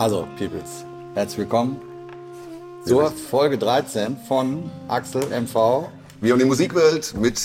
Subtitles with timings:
[0.00, 1.78] Also, Peoples, herzlich willkommen
[2.86, 5.90] zur Folge 13 von Axel MV
[6.22, 7.38] Wir und die Musikwelt mit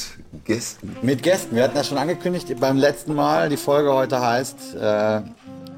[0.46, 0.96] Gästen.
[1.02, 1.58] mit Gästen.
[1.58, 3.50] Wir hatten das schon angekündigt beim letzten Mal.
[3.50, 5.20] Die Folge heute heißt, äh,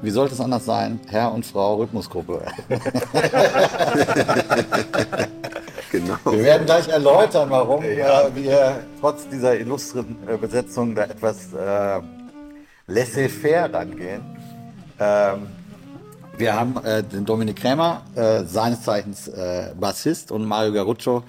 [0.02, 1.00] wie sollte es anders sein?
[1.08, 2.42] Herr und Frau Rhythmusgruppe.
[5.90, 6.16] Genau.
[6.26, 7.96] Wir werden gleich erläutern, warum äh,
[8.34, 12.00] wir trotz dieser illustren äh, Besetzung da etwas äh,
[12.86, 14.20] laissez-faire rangehen.
[15.00, 15.46] Ähm,
[16.38, 21.24] wir haben äh, den Dominik Krämer, äh, seines Zeichens äh, Bassist, und Mario Garuccio,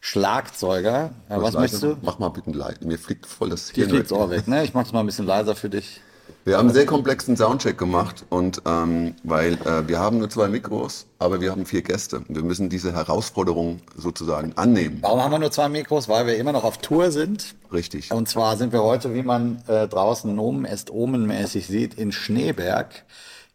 [0.00, 1.10] Schlagzeuger.
[1.28, 1.96] Äh, was möchtest du?
[2.02, 2.84] Mach mal bitte leid.
[2.84, 4.18] Mir fliegt voll das Dir Hirn fliegt's weg.
[4.18, 4.64] Ohr weg, ne?
[4.64, 6.00] Ich mach's mal ein bisschen leiser für dich.
[6.44, 10.48] Wir haben einen sehr komplexen Soundcheck gemacht und ähm, weil äh, wir haben nur zwei
[10.48, 12.22] Mikros, aber wir haben vier Gäste.
[12.28, 14.98] Wir müssen diese Herausforderung sozusagen annehmen.
[15.00, 16.08] Warum haben wir nur zwei Mikros?
[16.08, 17.54] Weil wir immer noch auf Tour sind.
[17.72, 18.12] Richtig.
[18.12, 23.04] Und zwar sind wir heute, wie man äh, draußen Nomen est omenmäßig sieht, in Schneeberg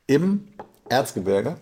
[0.08, 0.48] im
[0.90, 1.58] Erzgebirge.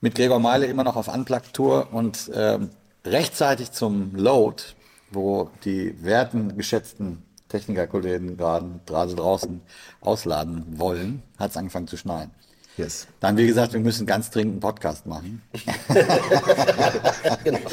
[0.00, 2.70] Mit Gregor Meile immer noch auf Unplugged-Tour und ähm,
[3.04, 4.62] rechtzeitig zum Load,
[5.10, 9.60] wo die werten, geschätzten Technikerkollegen gerade draußen
[10.00, 12.30] ausladen wollen, hat es angefangen zu schneien.
[12.76, 13.06] Yes.
[13.20, 15.40] Dann, wie gesagt, wir müssen ganz dringend einen Podcast machen.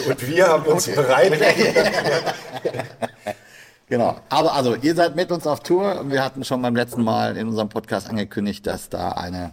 [0.08, 1.34] Und wir haben uns bereit.
[3.90, 4.16] Genau.
[4.30, 7.38] Aber also, ihr seid mit uns auf Tour und wir hatten schon beim letzten Mal
[7.38, 9.52] in unserem Podcast angekündigt, dass da eine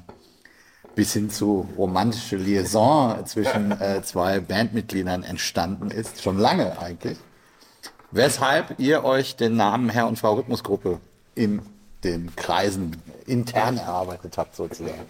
[1.01, 6.23] bis hin zu romantische Liaison zwischen äh, zwei Bandmitgliedern entstanden ist.
[6.23, 7.17] Schon lange eigentlich.
[8.11, 11.01] Weshalb ihr euch den Namen Herr und Frau Rhythmusgruppe
[11.34, 11.62] in
[12.05, 15.06] den Kreisen intern erarbeitet habt, sozusagen.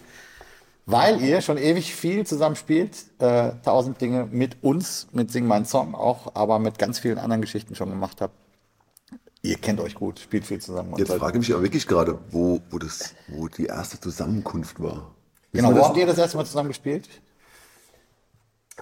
[0.87, 5.65] Weil ihr schon ewig viel zusammen spielt, äh, tausend Dinge mit uns, mit Sing Mein
[5.65, 8.35] Song auch, aber mit ganz vielen anderen Geschichten schon gemacht habt.
[9.43, 10.95] Ihr kennt euch gut, spielt viel zusammen.
[10.99, 15.17] Jetzt frage ich mich aber wirklich gerade, wo, wo, das, wo die erste Zusammenkunft war.
[15.53, 15.85] Genau, wo das?
[15.89, 17.09] habt ihr das erste Mal zusammen gespielt?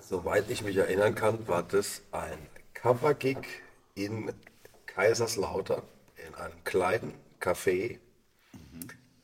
[0.02, 2.38] Soweit ich mich erinnern kann, war das ein
[2.74, 3.38] Cover-Gig
[3.94, 4.33] in
[4.86, 5.83] Kaiserslautern
[6.27, 7.98] in einem kleinen Café,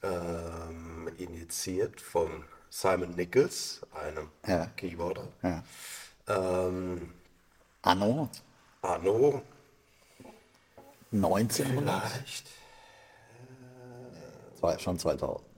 [0.02, 4.66] ähm, initiiert von Simon Nichols, einem Ja.
[4.76, 5.28] Keyboarder.
[5.42, 5.62] Ja.
[6.28, 7.12] Ähm,
[7.82, 8.28] Anno
[8.82, 9.42] Arno
[11.12, 12.02] 1900?
[12.08, 12.46] vielleicht.
[14.58, 15.53] Zwei, schon 2000.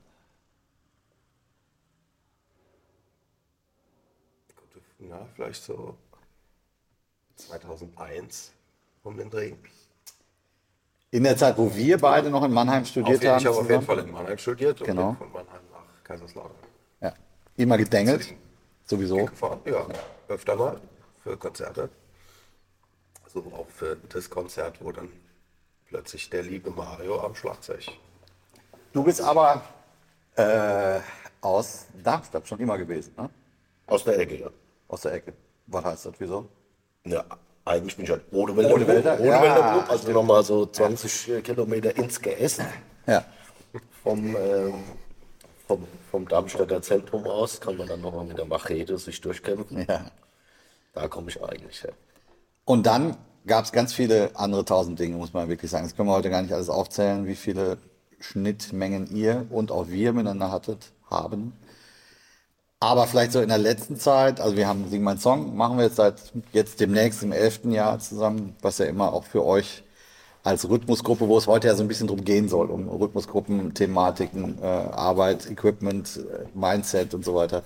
[4.99, 5.97] Na, vielleicht so
[7.37, 8.53] 2001
[9.03, 9.55] um den Dreh.
[11.11, 13.41] In der Zeit, wo wir beide noch in Mannheim studiert jeden, haben.
[13.41, 13.83] ich habe auf jeden.
[13.83, 15.11] Fall in Mannheim studiert und Genau.
[15.11, 16.57] bin von Mannheim nach Kaiserslautern
[17.01, 17.15] Ja.
[17.57, 18.35] Immer gedengelt.
[18.85, 19.25] Sowieso.
[19.27, 19.61] gefahren.
[19.65, 19.87] Ja,
[20.29, 20.81] öfter mal
[21.23, 21.91] für Konzerte.
[23.33, 25.09] So auch für das Konzert, wo dann
[25.87, 27.87] plötzlich der liebe Mario am Schlagzeug.
[28.93, 29.63] Du bist aber
[30.37, 31.01] äh,
[31.41, 33.29] aus Darmstadt schon immer gewesen, ne?
[33.87, 34.51] Aus der Ecke, ja.
[34.89, 35.33] Aus der Ecke.
[35.67, 36.15] Was heißt das?
[36.19, 36.49] Wieso?
[37.05, 37.25] ja
[37.67, 38.71] eigentlich bin ich halt Rodewälder.
[38.71, 42.61] Rodewälder, Rodewälder ja, Club, also nochmal so 20 Kilometer ins Geäst
[43.07, 43.25] Ja.
[44.03, 44.75] vom, ähm,
[45.67, 47.61] vom, vom Darmstädter Zentrum aus.
[47.61, 49.85] Kann man dann nochmal mit der Machete sich durchkämpfen.
[49.89, 50.07] ja.
[50.95, 51.93] Da komme ich eigentlich her.
[52.65, 53.17] Und dann
[53.47, 55.85] gab es ganz viele andere tausend Dinge, muss man wirklich sagen.
[55.85, 57.79] Das können wir heute gar nicht alles aufzählen, wie viele
[58.21, 61.53] Schnittmengen ihr und auch wir miteinander hattet, haben.
[62.81, 65.85] Aber vielleicht so in der letzten Zeit, also wir haben Sing Mein Song, machen wir
[65.87, 69.83] jetzt seit jetzt demnächst im elften Jahr zusammen, was ja immer auch für euch
[70.45, 74.59] als Rhythmusgruppe, wo es heute ja so ein bisschen drum gehen soll, um Rhythmusgruppen, Thematiken,
[74.63, 77.63] äh, Arbeit, Equipment, äh, Mindset und so weiter.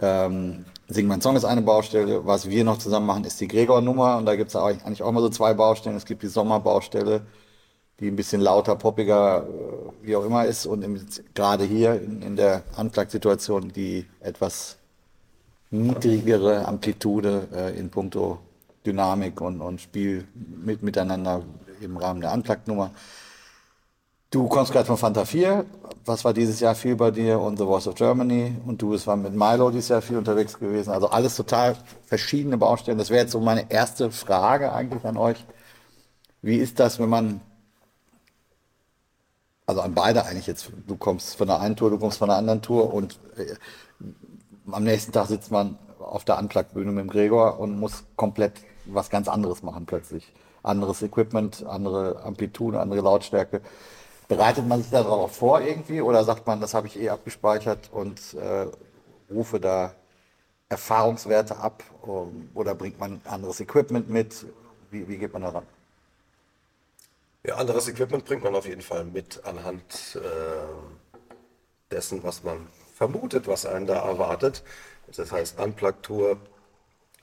[0.00, 2.26] Ähm, Sing mein Song ist eine Baustelle.
[2.26, 4.18] Was wir noch zusammen machen, ist die Gregor-Nummer.
[4.18, 5.96] Und da gibt es eigentlich auch mal so zwei Baustellen.
[5.96, 7.22] Es gibt die Sommerbaustelle,
[8.00, 10.66] die ein bisschen lauter, poppiger, äh, wie auch immer ist.
[10.66, 11.04] Und im-
[11.34, 14.76] gerade hier in, in der Unplugged-Situation die etwas
[15.70, 18.38] niedrigere Amplitude äh, in puncto
[18.86, 21.42] Dynamik und, und Spiel mit, miteinander
[21.80, 22.90] im Rahmen der Unplugged-Nummer.
[24.30, 25.64] Du kommst gerade von Fanta 4.
[26.04, 27.40] Was war dieses Jahr viel bei dir?
[27.40, 28.54] Und The Voice of Germany.
[28.66, 30.90] Und du bist war mit Milo dieses Jahr viel unterwegs gewesen.
[30.90, 32.98] Also alles total verschiedene Baustellen.
[32.98, 35.44] Das wäre jetzt so meine erste Frage eigentlich an euch.
[36.42, 37.40] Wie ist das, wenn man,
[39.68, 42.38] also an beide eigentlich jetzt, du kommst von der einen Tour, du kommst von der
[42.38, 43.54] anderen Tour und äh,
[44.72, 48.54] am nächsten Tag sitzt man auf der Unplugged-Bühne mit dem Gregor und muss komplett
[48.86, 50.32] was ganz anderes machen plötzlich.
[50.62, 53.60] Anderes Equipment, andere Amplitude, andere Lautstärke.
[54.26, 58.18] Bereitet man sich darauf vor irgendwie oder sagt man, das habe ich eh abgespeichert und
[58.34, 58.68] äh,
[59.30, 59.92] rufe da
[60.70, 61.82] Erfahrungswerte ab
[62.54, 64.46] oder bringt man anderes Equipment mit?
[64.90, 65.64] Wie, wie geht man daran?
[67.44, 73.46] Ja, anderes Equipment bringt man auf jeden Fall mit anhand äh, dessen, was man vermutet,
[73.46, 74.64] was einen da erwartet.
[75.16, 76.38] Das heißt Unplugged-Tour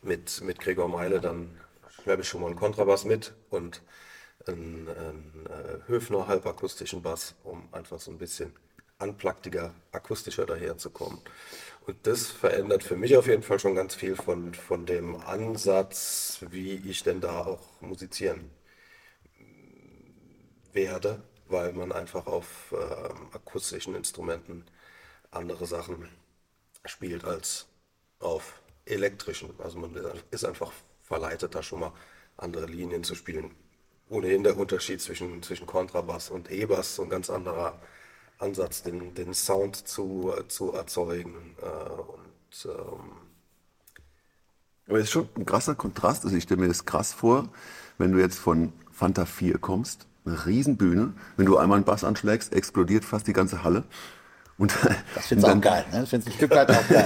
[0.01, 1.59] mit, mit Gregor Meile, dann
[1.89, 3.81] schleppe ich schon mal einen Kontrabass mit und
[4.47, 8.53] einen, einen äh, Höfner halbakustischen Bass, um einfach so ein bisschen
[8.99, 11.19] unpluggediger, akustischer daherzukommen.
[11.85, 16.39] Und das verändert für mich auf jeden Fall schon ganz viel von, von dem Ansatz,
[16.49, 18.49] wie ich denn da auch musizieren
[20.75, 24.65] werde, weil man einfach auf äh, akustischen Instrumenten
[25.31, 26.07] andere Sachen
[26.85, 27.67] spielt als
[28.19, 29.49] auf elektrischen.
[29.59, 29.95] Also man
[30.31, 30.71] ist einfach
[31.03, 31.93] verleitet, da schon mal
[32.37, 33.51] andere Linien zu spielen.
[34.09, 37.81] Ohnehin der Unterschied zwischen, zwischen Kontrabass und E-Bass, so ein ganz anderer
[38.37, 41.55] Ansatz, den, den Sound zu, zu erzeugen.
[41.61, 43.11] Äh, und, ähm
[44.87, 46.25] Aber es ist schon ein krasser Kontrast.
[46.25, 47.49] Also ich stelle mir das krass vor,
[47.97, 52.53] wenn du jetzt von Fanta 4 kommst, eine Riesenbühne, wenn du einmal einen Bass anschlägst,
[52.53, 53.83] explodiert fast die ganze Halle.
[54.57, 54.73] Und,
[55.13, 55.85] das finde ich auch geil.
[55.91, 55.99] Ne?
[55.99, 57.03] Das finde ich ein Stück weit auch geil.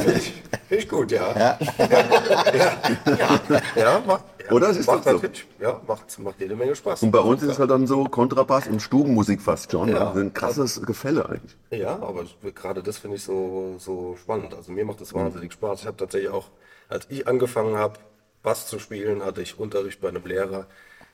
[0.68, 1.36] Finde ich gut, ja.
[1.36, 4.70] Ja, ja, ja, ja macht, Oder?
[4.70, 5.12] Es ist macht, doch so.
[5.14, 7.02] natürlich- ja, macht, macht jede Menge Spaß.
[7.02, 9.90] Und bei uns ist es halt dann so Kontrabass und Stubenmusik fast schon.
[9.90, 10.10] Ja.
[10.10, 11.58] Also ein krasses Gefälle eigentlich.
[11.72, 12.24] Ja, aber
[12.54, 14.54] gerade das finde ich so, so spannend.
[14.54, 15.82] Also mir macht das wahnsinnig Spaß.
[15.82, 16.50] Ich habe tatsächlich auch,
[16.88, 17.98] als ich angefangen habe,
[18.44, 20.68] Bass zu spielen, hatte ich Unterricht bei einem Lehrer,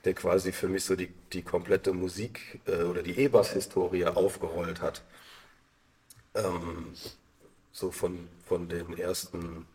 [0.06, 5.02] der quasi für mich so die, die komplette Musik äh, oder die E-Bass-Historie aufgerollt hat.
[6.36, 6.94] Ähm,
[7.72, 9.66] so von, von den ersten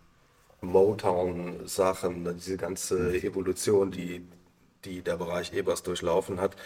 [0.61, 4.27] Motown-Sachen, diese ganze Evolution, die,
[4.85, 6.56] die der Bereich E-Bass durchlaufen hat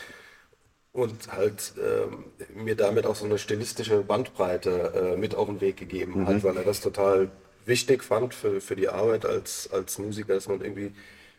[0.92, 2.24] und halt ähm,
[2.54, 6.56] mir damit auch so eine stilistische Bandbreite äh, mit auf den Weg gegeben hat, weil
[6.56, 7.30] er das total
[7.66, 10.92] wichtig fand für, für die Arbeit als, als Musiker, dass man irgendwie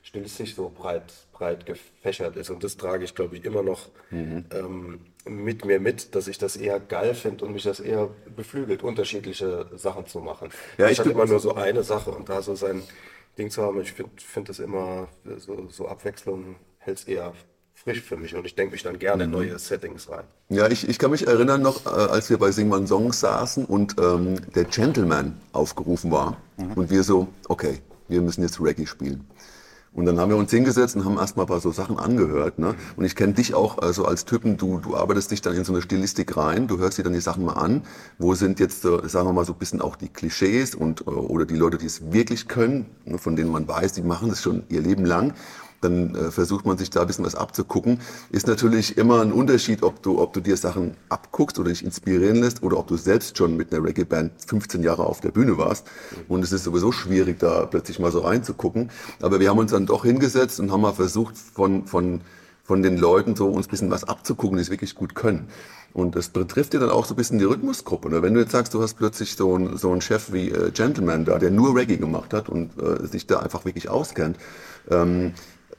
[0.05, 2.51] stilistisch so breit, breit gefächert ist.
[2.51, 6.55] Und das trage ich, glaube ich, immer noch ähm, mit mir mit, dass ich das
[6.55, 10.49] eher geil finde und mich das eher beflügelt, unterschiedliche Sachen zu machen.
[10.77, 12.83] Ja, ich hatte immer nur so eine Sache und da so sein
[13.37, 15.07] Ding zu haben, ich finde find das immer,
[15.37, 17.33] so, so Abwechslung hält es eher
[17.73, 20.23] frisch für mich und ich denke mich dann gerne in neue Settings rein.
[20.49, 23.65] Ja, ich, ich kann mich erinnern noch, äh, als wir bei Sing Man Songs saßen
[23.65, 26.37] und ähm, der Gentleman aufgerufen war.
[26.57, 29.27] Und wir so, okay, wir müssen jetzt Reggae spielen.
[29.95, 32.59] Und dann haben wir uns hingesetzt und haben erstmal ein paar so Sachen angehört.
[32.59, 32.75] Ne?
[32.97, 35.71] Und ich kenne dich auch also als Typen, du, du arbeitest dich dann in so
[35.71, 37.83] eine Stilistik rein, du hörst dir dann die Sachen mal an.
[38.19, 41.09] Wo sind jetzt, äh, sagen wir mal, so ein bisschen auch die Klischees und äh,
[41.09, 44.41] oder die Leute, die es wirklich können, ne, von denen man weiß, die machen das
[44.41, 45.33] schon ihr Leben lang.
[45.81, 47.99] Dann äh, versucht man sich da ein bisschen was abzugucken.
[48.31, 52.37] Ist natürlich immer ein Unterschied, ob du, ob du dir Sachen abguckst oder dich inspirieren
[52.37, 55.87] lässt oder ob du selbst schon mit einer Reggae-Band 15 Jahre auf der Bühne warst.
[56.27, 58.89] Und es ist sowieso schwierig, da plötzlich mal so reinzugucken.
[59.21, 62.21] Aber wir haben uns dann doch hingesetzt und haben mal versucht, von, von,
[62.63, 65.47] von den Leuten so uns ein bisschen was abzugucken, die es wirklich gut können.
[65.95, 68.09] Und das betrifft ja dann auch so ein bisschen die Rhythmusgruppe.
[68.09, 68.21] Ne?
[68.21, 71.23] Wenn du jetzt sagst, du hast plötzlich so einen, so einen Chef wie äh, Gentleman
[71.23, 74.37] da, der nur Reggae gemacht hat und äh, sich da einfach wirklich auskennt,
[74.91, 75.31] ähm,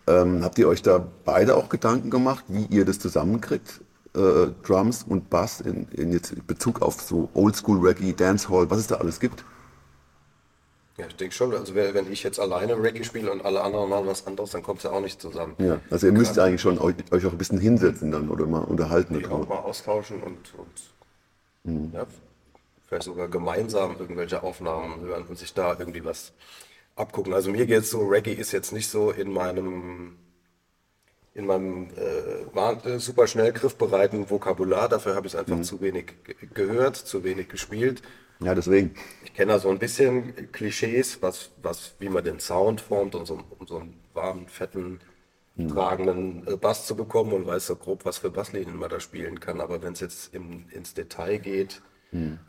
[0.07, 3.81] ähm, habt ihr euch da beide auch Gedanken gemacht, wie ihr das zusammenkriegt?
[4.15, 8.79] Äh, Drums und Bass in, in jetzt in Bezug auf so Oldschool Reggae, Dancehall, was
[8.79, 9.45] es da alles gibt?
[10.97, 14.07] Ja, ich denke schon, also wenn ich jetzt alleine Reggae spiele und alle anderen machen
[14.07, 15.55] was anderes, dann kommt es ja auch nicht zusammen.
[15.59, 18.61] Ja, also ihr müsst eigentlich schon euch, euch auch ein bisschen hinsetzen dann oder mal
[18.61, 19.19] unterhalten.
[19.19, 22.07] Die auch mal austauschen und, und ja,
[22.87, 26.33] vielleicht sogar gemeinsam irgendwelche Aufnahmen hören und sich da irgendwie was
[26.97, 27.33] abgucken.
[27.35, 30.19] Also mir geht es so, Reggae ist jetzt nicht so in meinem
[31.35, 36.15] in meinem äh, äh, super schnell griffbereiten Vokabular, dafür habe ich es einfach zu wenig
[36.25, 38.01] ge- gehört, zu wenig gespielt.
[38.41, 38.95] Ja, deswegen.
[39.23, 43.27] Ich kenne da so ein bisschen Klischees, was, was, wie man den Sound formt, um
[43.27, 45.01] so, um so einen warmen, fetten,
[45.69, 49.41] tragenden äh, Bass zu bekommen und weiß so grob, was für Basslinien man da spielen
[49.41, 49.61] kann.
[49.61, 51.83] Aber wenn es jetzt im, ins Detail geht,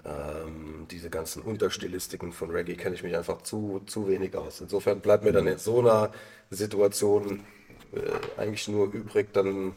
[0.05, 4.61] ähm, diese ganzen Unterstilistiken von Reggae kenne ich mich einfach zu, zu wenig aus.
[4.61, 6.11] Insofern bleibt mir dann in so einer
[6.49, 7.41] Situation
[7.93, 9.73] äh, eigentlich nur übrig, dann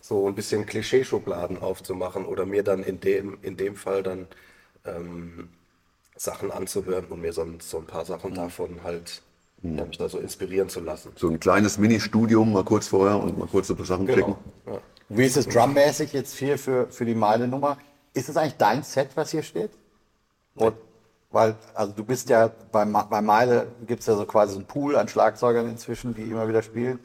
[0.00, 4.26] so ein bisschen Klischeeschubladen aufzumachen oder mir dann in dem, in dem Fall dann
[4.84, 5.48] ähm,
[6.16, 9.22] Sachen anzuhören und mir so, ein- so ein paar Sachen davon halt,
[9.62, 11.12] ja, mich da so inspirieren zu lassen.
[11.16, 14.34] So ein kleines Mini-Studium mal kurz vorher und mal kurz so ein paar Sachen klicken.
[14.64, 14.76] Genau.
[14.76, 14.82] Ja.
[15.08, 17.76] Wie ist es drummäßig jetzt hier für, für die Meile-Nummer?
[18.14, 19.70] Ist es eigentlich dein Set, was hier steht?
[20.54, 20.74] Und,
[21.30, 24.66] weil, also du bist ja, bei, bei Meile gibt es ja so quasi so einen
[24.66, 26.98] Pool an Schlagzeugern inzwischen, die immer wieder spielen.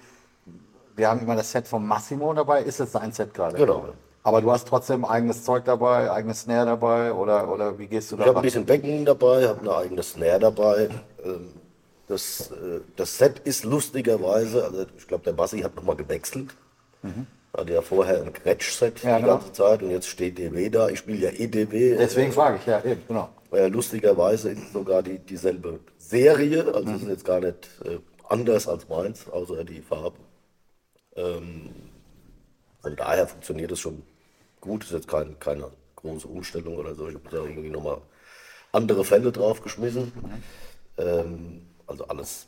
[0.95, 2.61] Wir haben immer das Set von Massimo dabei.
[2.63, 3.55] Ist es sein Set gerade?
[3.55, 3.85] Genau.
[4.23, 8.17] Aber du hast trotzdem eigenes Zeug dabei, eigenes Snare dabei oder, oder wie gehst du
[8.17, 10.89] da Ich habe ein bisschen Becken dabei, habe eine eigene Snare dabei.
[11.23, 11.53] Ähm,
[12.09, 16.55] Das, äh, das Set ist lustigerweise, also ich glaube, der Bassi hat nochmal gewechselt.
[17.57, 19.37] Hatte ja vorher ein Gretsch-Set Ja, die genau.
[19.37, 20.89] ganze Zeit und jetzt steht DW da.
[20.89, 21.97] Ich spiele ja EDW.
[21.97, 23.29] Deswegen frage ich, ja, eben, genau.
[23.51, 27.97] Äh, lustigerweise ist sogar die, dieselbe Serie, also es ist jetzt gar nicht äh,
[28.29, 30.17] anders als meins, außer die Farbe.
[31.15, 31.71] Ähm,
[32.81, 34.03] von daher funktioniert es schon
[34.61, 37.07] gut, ist jetzt kein, keine große Umstellung oder so.
[37.07, 38.01] Ich habe da irgendwie nochmal
[38.71, 40.11] andere Fälle draufgeschmissen.
[40.97, 42.47] Ähm, also alles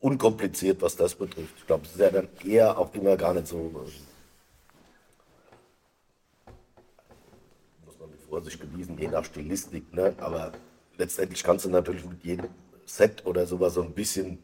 [0.00, 1.54] unkompliziert, was das betrifft.
[1.58, 3.56] Ich glaube, es ist ja dann eher auch immer gar nicht so.
[3.56, 3.90] äh,
[7.84, 9.92] muss man mit Vorsicht genießen, je nach Stilistik.
[9.94, 10.14] Ne?
[10.18, 10.52] Aber
[10.96, 12.48] letztendlich kannst du natürlich mit jedem
[12.84, 14.38] Set oder sowas so ein bisschen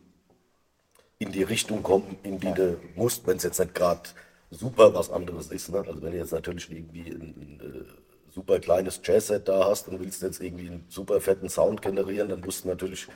[1.18, 4.02] in die Richtung kommen, in die du musst, wenn es jetzt nicht gerade
[4.50, 5.70] super was anderes ist.
[5.70, 5.78] Ne?
[5.78, 10.00] Also wenn du jetzt natürlich irgendwie ein, ein äh, super kleines Jazz-Set da hast und
[10.00, 13.06] willst jetzt irgendwie einen super fetten Sound generieren, dann musst du natürlich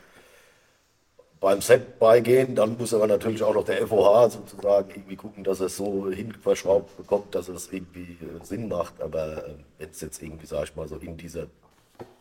[1.40, 5.60] beim Set beigehen, dann muss aber natürlich auch noch der FOH sozusagen irgendwie gucken, dass
[5.60, 9.00] er es so hinverschraubt bekommt, dass es irgendwie äh, Sinn macht.
[9.00, 11.46] Aber äh, wenn es jetzt irgendwie, sag ich mal, so in dieser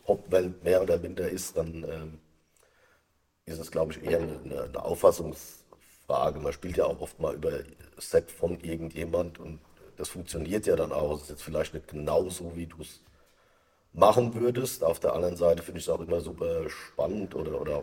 [0.04, 2.18] Popwelt mehr oder minder ist, dann ähm,
[3.46, 6.38] ist es, glaube ich, eher eine, eine Auffassungsfrage.
[6.38, 7.52] Man spielt ja auch oft mal über
[7.98, 9.58] Set von irgendjemand und
[9.96, 11.16] das funktioniert ja dann auch.
[11.16, 13.02] Es ist jetzt vielleicht nicht genau so, wie du es
[13.92, 14.84] machen würdest.
[14.84, 17.82] Auf der anderen Seite finde ich es auch immer super spannend oder, oder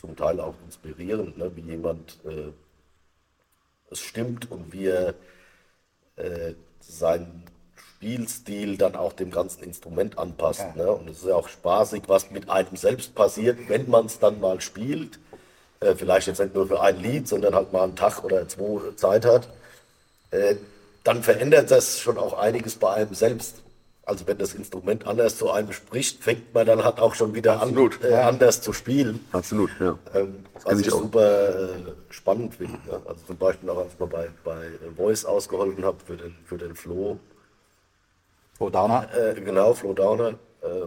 [0.00, 1.50] zum Teil auch inspirierend, ne?
[1.56, 2.52] wie jemand äh,
[3.90, 5.14] es stimmt und wie er
[6.16, 10.76] äh, seinen Spielstil dann auch dem ganzen Instrument anpasst.
[10.76, 10.90] Ne?
[10.90, 14.40] Und es ist ja auch spaßig, was mit einem selbst passiert, wenn man es dann
[14.40, 15.18] mal spielt.
[15.80, 18.92] Äh, vielleicht jetzt nicht nur für ein Lied, sondern halt mal einen Tag oder zwei
[18.94, 19.48] Zeit hat.
[20.30, 20.56] Äh,
[21.02, 23.62] dann verändert das schon auch einiges bei einem selbst.
[24.08, 27.60] Also wenn das Instrument anders zu einem spricht, fängt man dann halt auch schon wieder
[27.60, 28.02] Absolut.
[28.02, 29.20] an, äh, anders zu spielen.
[29.32, 29.98] Absolut, ja.
[30.14, 31.00] Ähm, was ich ich auch.
[31.02, 32.78] super äh, spannend finde.
[32.86, 33.02] Ne?
[33.04, 36.56] Also zum Beispiel auch, als ich mal bei, bei Voice ausgeholfen habe für den, für
[36.56, 37.20] den Flo,
[38.56, 39.08] Flo Downer.
[39.14, 40.30] äh, genau, Flo Downer,
[40.62, 40.86] äh,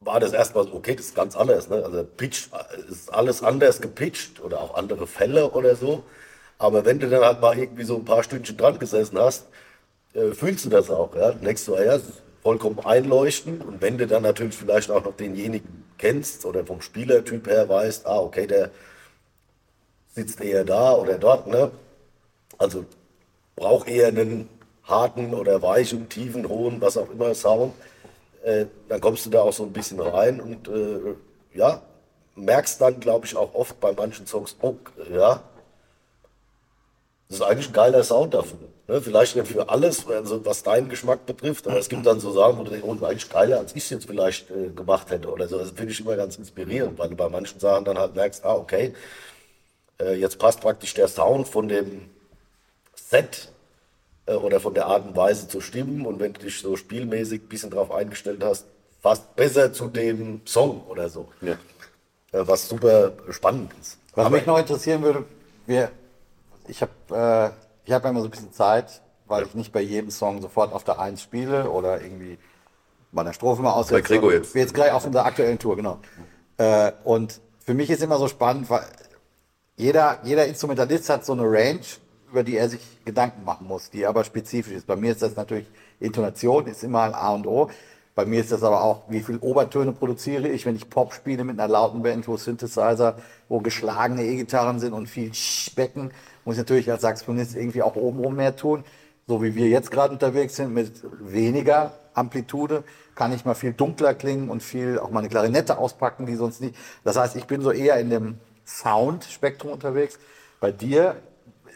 [0.00, 1.68] war das erstmal so, okay, das ist ganz anders.
[1.68, 1.82] Ne?
[1.84, 6.04] Also Pitch äh, ist alles anders gepitcht oder auch andere Fälle oder so.
[6.58, 9.48] Aber wenn du dann halt mal irgendwie so ein paar Stündchen dran gesessen hast,
[10.14, 11.14] äh, fühlst du das auch.
[11.14, 11.32] Ja?
[11.32, 11.98] Denkst du, ah ja,
[12.42, 13.64] vollkommen einleuchtend.
[13.64, 18.06] Und wenn du dann natürlich vielleicht auch noch denjenigen kennst oder vom Spielertyp her weißt,
[18.06, 18.70] ah, okay, der
[20.14, 21.70] sitzt eher da oder dort, ne?
[22.58, 22.84] Also
[23.56, 24.48] braucht eher einen
[24.84, 27.74] harten oder weichen, tiefen, hohen, was auch immer Sound.
[28.44, 31.14] Äh, dann kommst du da auch so ein bisschen rein und äh,
[31.54, 31.82] ja,
[32.34, 34.76] merkst dann, glaube ich, auch oft bei manchen Songs, oh,
[35.10, 35.42] ja,
[37.28, 38.58] das ist eigentlich ein geiler Sound dafür.
[38.86, 39.00] Ne?
[39.00, 42.58] Vielleicht nicht für alles, also was deinen Geschmack betrifft, aber es gibt dann so Sachen,
[42.58, 45.48] wo du denkst, oh, eigentlich geiler, als ich es jetzt vielleicht äh, gemacht hätte oder
[45.48, 45.58] so.
[45.58, 48.54] Das finde ich immer ganz inspirierend, weil du bei manchen Sachen dann halt merkst, ah,
[48.54, 48.94] okay,
[50.00, 52.10] äh, jetzt passt praktisch der Sound von dem
[52.94, 53.48] Set
[54.26, 57.42] äh, oder von der Art und Weise zu stimmen und wenn du dich so spielmäßig
[57.42, 58.66] ein bisschen drauf eingestellt hast,
[59.00, 61.28] fast besser zu dem Song oder so.
[61.40, 61.52] Ja.
[62.32, 63.98] Äh, was super spannend ist.
[64.14, 65.24] Was mich noch interessieren würde,
[65.66, 65.90] wir,
[66.68, 66.92] ich habe
[67.54, 70.72] äh, ich hab immer so ein bisschen Zeit, weil ich nicht bei jedem Song sofort
[70.72, 72.38] auf der Eins spiele oder irgendwie
[73.12, 74.02] bei der Strophe mal aussetze.
[74.02, 74.54] Bei Gregor jetzt.
[74.54, 75.98] Jetzt gleich auf unserer aktuellen Tour, genau.
[76.56, 78.84] Äh, und für mich ist immer so spannend, weil
[79.76, 81.80] jeder, jeder Instrumentalist hat so eine Range,
[82.30, 84.86] über die er sich Gedanken machen muss, die aber spezifisch ist.
[84.86, 85.66] Bei mir ist das natürlich
[86.00, 87.70] Intonation, ist immer ein A und O.
[88.14, 91.42] Bei mir ist das aber auch, wie viel Obertöne produziere ich, wenn ich Pop spiele
[91.42, 93.16] mit einer lauten Band, wo Synthesizer,
[93.48, 95.32] wo geschlagene E-Gitarren sind und viel
[95.74, 96.12] Becken,
[96.44, 98.84] muss ich natürlich als Saxophonist irgendwie auch obenrum mehr tun.
[99.26, 102.84] So wie wir jetzt gerade unterwegs sind, mit weniger Amplitude,
[103.14, 106.60] kann ich mal viel dunkler klingen und viel auch mal eine Klarinette auspacken, die sonst
[106.60, 106.76] nicht.
[107.04, 110.18] Das heißt, ich bin so eher in dem Sound-Spektrum unterwegs.
[110.60, 111.16] Bei dir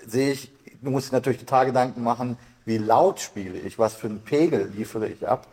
[0.06, 4.08] sehe ich, du musst dir natürlich total Gedanken machen, wie laut spiele ich, was für
[4.08, 5.46] einen Pegel liefere ich ab.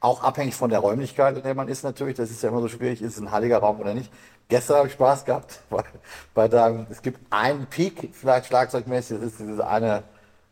[0.00, 2.16] Auch abhängig von der Räumlichkeit, in der man ist natürlich.
[2.16, 4.10] Das ist ja immer so schwierig, ist es ein heiliger Raum oder nicht.
[4.48, 5.84] Gestern habe ich Spaß gehabt, weil,
[6.34, 10.02] weil da, es gibt einen Peak, vielleicht schlagzeugmäßig, das ist diese eine,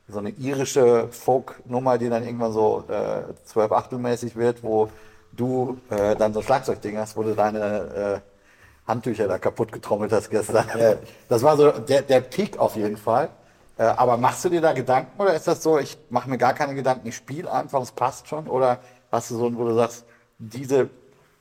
[0.08, 4.88] so eine irische Folk-Nummer, die dann irgendwann so äh, zwölf Achtelmäßig wird, wo
[5.32, 10.12] du äh, dann so ein Schlagzeugding hast, wo du deine äh, Handtücher da kaputt getrommelt
[10.12, 10.64] hast gestern.
[11.28, 13.30] Das war so der, der Peak auf jeden Fall.
[13.78, 16.52] Äh, aber machst du dir da Gedanken oder ist das so, ich mache mir gar
[16.52, 18.46] keine Gedanken, ich spiele einfach, es passt schon?
[18.46, 18.80] Oder
[19.10, 20.04] hast du so, einen, wo du sagst,
[20.38, 20.90] diese,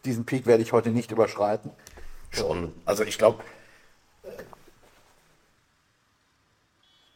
[0.05, 1.71] diesen Peak werde ich heute nicht überschreiten?
[2.31, 2.73] Schon.
[2.85, 3.43] Also ich glaube,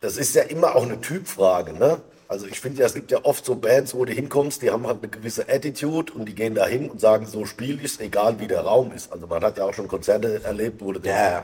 [0.02, 2.02] das ist ja immer auch eine Typfrage, ne?
[2.28, 4.88] Also ich finde ja, es gibt ja oft so Bands, wo du hinkommst, die haben
[4.88, 8.40] halt eine gewisse Attitude und die gehen da hin und sagen, so spiel ich's, egal
[8.40, 9.12] wie der Raum ist.
[9.12, 11.44] Also man hat ja auch schon Konzerte erlebt, wo du denkst,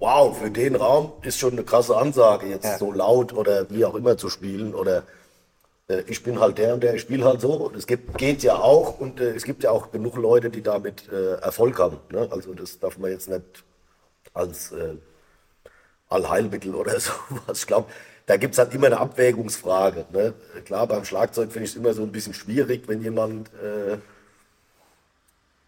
[0.00, 2.78] wow, für den Raum ist schon eine krasse Ansage, jetzt Ja.
[2.78, 5.04] so laut oder wie auch immer zu spielen oder
[5.90, 7.52] äh, ich bin halt der und der, ich spiele halt so.
[7.52, 10.62] Und es gibt, geht ja auch und äh, es gibt ja auch genug Leute, die
[10.62, 11.98] damit äh, Erfolg haben.
[12.10, 12.28] Ne?
[12.30, 13.64] Also das darf man jetzt nicht
[14.32, 14.94] als äh,
[16.08, 17.60] Allheilmittel oder sowas.
[17.60, 17.90] Ich glaube,
[18.26, 20.06] da gibt es halt immer eine Abwägungsfrage.
[20.12, 20.34] Ne?
[20.64, 23.98] Klar, beim Schlagzeug finde ich es immer so ein bisschen schwierig, wenn jemand, äh,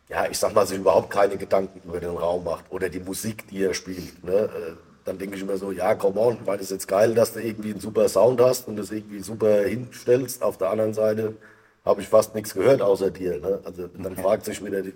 [0.08, 3.48] ja, ich sag mal, sich überhaupt keine Gedanken über den Raum macht oder die Musik,
[3.48, 4.22] die er spielt.
[4.22, 4.76] Ne?
[5.04, 7.72] Dann denke ich immer so, ja, come on, weil es jetzt geil, dass du irgendwie
[7.72, 10.42] einen super Sound hast und das irgendwie super hinstellst.
[10.42, 11.36] Auf der anderen Seite
[11.84, 13.40] habe ich fast nichts gehört außer dir.
[13.40, 13.60] Ne?
[13.64, 14.94] Also dann fragt sich wieder, die,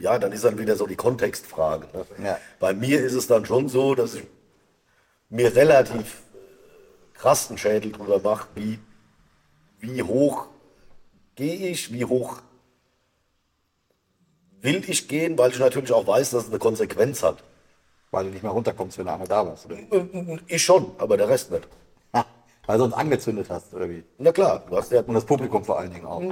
[0.00, 1.86] ja, dann ist dann wieder so die Kontextfrage.
[1.92, 2.24] Ne?
[2.24, 2.38] Ja.
[2.58, 4.22] Bei mir ist es dann schon so, dass ich
[5.28, 6.22] mir relativ
[7.14, 8.78] krassen Schädel drüber mache, wie,
[9.80, 10.46] wie hoch
[11.34, 12.38] gehe ich, wie hoch
[14.60, 17.42] will ich gehen, weil ich natürlich auch weiß, dass es eine Konsequenz hat.
[18.12, 19.66] Weil du nicht mehr runterkommst, wenn du einmal da warst.
[19.66, 19.78] Oder?
[20.46, 21.66] Ich schon, aber der Rest nicht.
[22.66, 24.04] Weil du uns angezündet hast, oder wie?
[24.18, 26.22] Na klar, du hast ja Und das Publikum vor allen Dingen auch.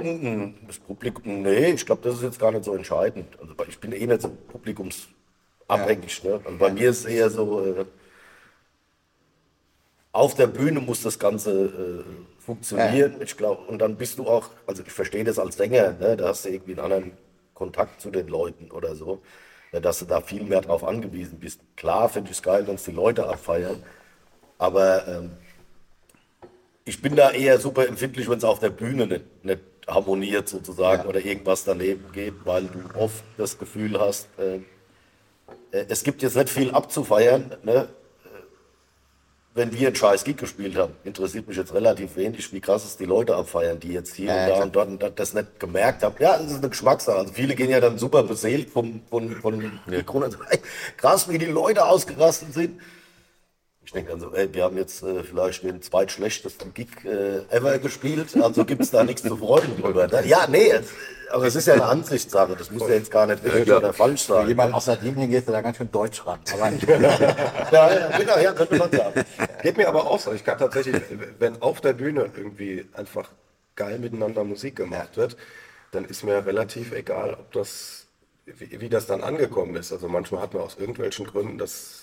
[0.65, 3.27] das Publikum, nee, ich glaube, das ist jetzt gar nicht so entscheidend.
[3.41, 6.23] Also ich bin eh nicht so publikumsabhängig.
[6.23, 6.39] Ne?
[6.45, 7.85] Also bei mir ist es eher so, äh,
[10.13, 13.15] auf der Bühne muss das Ganze äh, funktionieren.
[13.21, 16.15] Ich glaube, und dann bist du auch, also ich verstehe das als Sänger, ne?
[16.15, 17.11] da hast du irgendwie einen anderen
[17.53, 19.21] Kontakt zu den Leuten oder so, ja,
[19.79, 21.61] dass du da viel mehr drauf angewiesen bist.
[21.77, 23.81] Klar finde ich es geil, wenn es die Leute abfeiern,
[24.57, 25.31] aber ähm,
[26.83, 31.03] ich bin da eher super empfindlich, wenn es auf der Bühne nicht, nicht harmoniert sozusagen
[31.03, 31.09] Ja.
[31.09, 34.57] oder irgendwas daneben geht, weil du oft das Gefühl hast, äh,
[35.71, 37.87] äh, es gibt jetzt nicht viel abzufeiern, ne?
[39.53, 42.95] Wenn wir einen scheiß Gig gespielt haben, interessiert mich jetzt relativ wenig, wie krass es
[42.95, 44.63] die Leute abfeiern, die jetzt hier Ja, und da klar.
[44.63, 46.15] und dort und dort das nicht gemerkt haben.
[46.19, 47.17] Ja, das ist eine Geschmackssache.
[47.17, 50.03] Also viele gehen ja dann super beseelt vom, von, von ey,
[50.97, 52.79] krass, wie die Leute ausgerastet sind.
[53.83, 57.79] Ich denke dann so, ey, wir haben jetzt äh, vielleicht den zweitschlechtesten Gig äh, ever
[57.79, 60.07] gespielt, also gibt es da nichts zu freuen drüber.
[60.07, 60.25] Ne?
[60.27, 60.71] Ja, nee,
[61.31, 64.29] aber es ist ja eine Ansichtssache, das muss ja jetzt gar nicht richtig oder falsch
[64.29, 64.47] Wenn sein.
[64.49, 66.39] jemand aus Sardinien geht, da ganz schön deutsch ran.
[66.53, 66.71] Aber
[67.71, 69.25] Ja, ja, genau, ja, könnte man sagen.
[69.61, 70.33] Geht mir aber auch so.
[70.33, 71.01] Ich kann tatsächlich,
[71.39, 73.29] wenn auf der Bühne irgendwie einfach
[73.75, 75.37] geil miteinander Musik gemacht wird,
[75.91, 78.07] dann ist mir relativ egal, ob das,
[78.45, 79.91] wie, wie das dann angekommen ist.
[79.91, 82.00] Also manchmal hat man aus irgendwelchen Gründen das,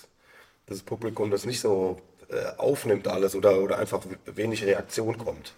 [0.69, 1.97] das Publikum das nicht so
[2.29, 5.53] äh, aufnimmt alles oder, oder einfach wenig Reaktion kommt.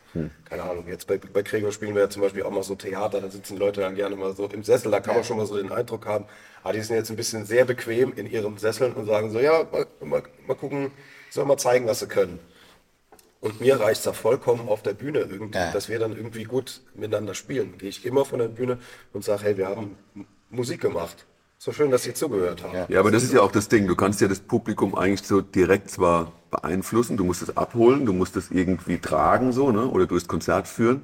[0.46, 3.20] Keine Ahnung, jetzt bei, bei Gregor spielen wir ja zum Beispiel auch mal so Theater,
[3.22, 5.58] da sitzen Leute dann gerne mal so im Sessel, da kann man schon mal so
[5.58, 6.26] den Eindruck haben,
[6.64, 9.66] ah, die sind jetzt ein bisschen sehr bequem in ihren Sesseln und sagen so, ja,
[9.72, 10.92] mal, mal, mal gucken,
[11.30, 12.40] sollen mal zeigen, was sie können.
[13.42, 15.72] Und mir reicht es da vollkommen auf der Bühne irgendwie, Ja.
[15.72, 17.78] dass wir dann irgendwie gut miteinander spielen.
[17.80, 18.78] Gehe ich immer von der Bühne
[19.14, 19.98] und sage, hey, wir haben
[20.52, 21.26] Musik gemacht.
[21.64, 22.88] So schön, dass Sie zugehört haben.
[22.90, 23.00] Ja.
[23.00, 23.86] Aber das ist ja auch das Ding.
[23.86, 28.14] Du kannst ja das Publikum eigentlich so direkt zwar beeinflussen, du musst es abholen, du
[28.14, 29.86] musst es irgendwie tragen, so, ne?
[29.86, 31.04] oder durchs Konzert führen.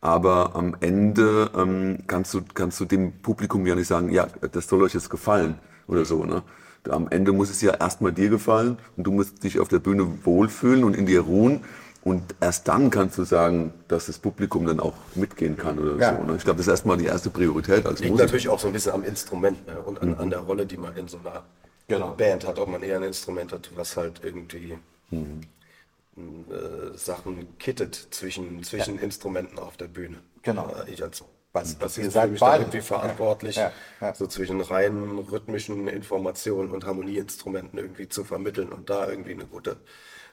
[0.00, 4.68] Aber am Ende ähm, kannst, du, kannst du dem Publikum ja nicht sagen, ja, das
[4.68, 6.24] soll euch jetzt gefallen oder so.
[6.24, 6.44] Ne?
[6.88, 10.24] Am Ende muss es ja erstmal dir gefallen und du musst dich auf der Bühne
[10.24, 11.64] wohlfühlen und in dir ruhen.
[12.02, 16.16] Und erst dann kannst du sagen, dass das Publikum dann auch mitgehen kann oder Ja.
[16.16, 16.22] so.
[16.24, 16.36] Ne?
[16.36, 18.24] Ich glaube, das ist erstmal die erste Priorität als Liegt Musiker.
[18.26, 19.78] natürlich auch so ein bisschen am Instrument ne?
[19.82, 21.42] und an, an der Rolle, die man in so einer
[21.88, 22.12] Genau.
[22.14, 22.58] Band hat.
[22.58, 24.78] Ob man eher ein Instrument hat, was halt irgendwie
[25.12, 30.18] äh, Sachen kittet zwischen, zwischen Instrumenten auf der Bühne.
[30.42, 30.68] Genau.
[30.86, 32.62] Äh, Ich als Was- was ihr für mich da beide.
[32.62, 34.14] irgendwie verantwortlich, Ja, ja.
[34.14, 39.76] so zwischen reinen rhythmischen Informationen und Harmonieinstrumenten irgendwie zu vermitteln und da irgendwie eine gute,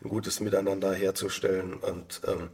[0.03, 1.73] ein gutes Miteinander herzustellen.
[1.75, 2.49] Und ähm,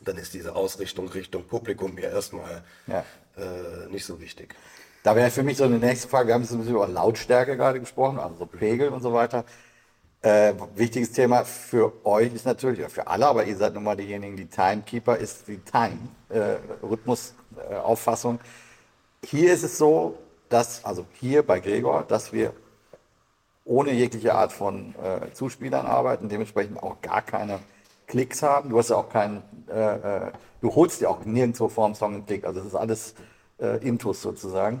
[0.00, 3.04] dann ist diese Ausrichtung Richtung Publikum mir erstmal Ja.
[3.36, 4.54] äh, nicht so wichtig.
[5.02, 7.56] Da wäre für mich so eine nächste Frage, wir haben jetzt ein bisschen über Lautstärke
[7.56, 9.46] gerade gesprochen, also so Pegel und so weiter.
[10.22, 14.36] Äh, wichtiges Thema für euch ist natürlich, für alle, aber ihr seid nun mal diejenigen,
[14.36, 18.38] die Timekeeper, ist die Time-Rhythmus-Auffassung.
[19.24, 20.18] Hier ist es so,
[20.50, 22.52] dass, also hier bei Gregor, dass wir
[23.64, 27.60] ohne jegliche Art von äh, Zuspielern arbeiten, dementsprechend auch gar keine
[28.06, 28.70] Klicks haben.
[28.70, 32.26] Du hast ja auch keinen, äh, äh, du holst ja auch nirgendwo vorm Song einen
[32.26, 32.44] Klick.
[32.44, 33.14] Also das ist alles
[33.60, 34.80] äh, Intus sozusagen.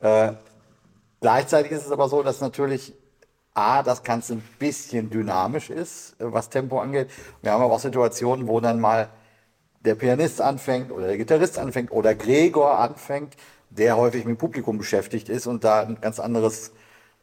[0.00, 0.32] Äh,
[1.20, 2.94] gleichzeitig ist es aber so, dass natürlich
[3.54, 7.08] A, das Ganze ein bisschen dynamisch ist, äh, was Tempo angeht.
[7.42, 9.08] Wir haben aber auch Situationen, wo dann mal
[9.84, 13.36] der Pianist anfängt oder der Gitarrist anfängt oder Gregor anfängt,
[13.70, 16.72] der häufig mit Publikum beschäftigt ist und da ein ganz anderes,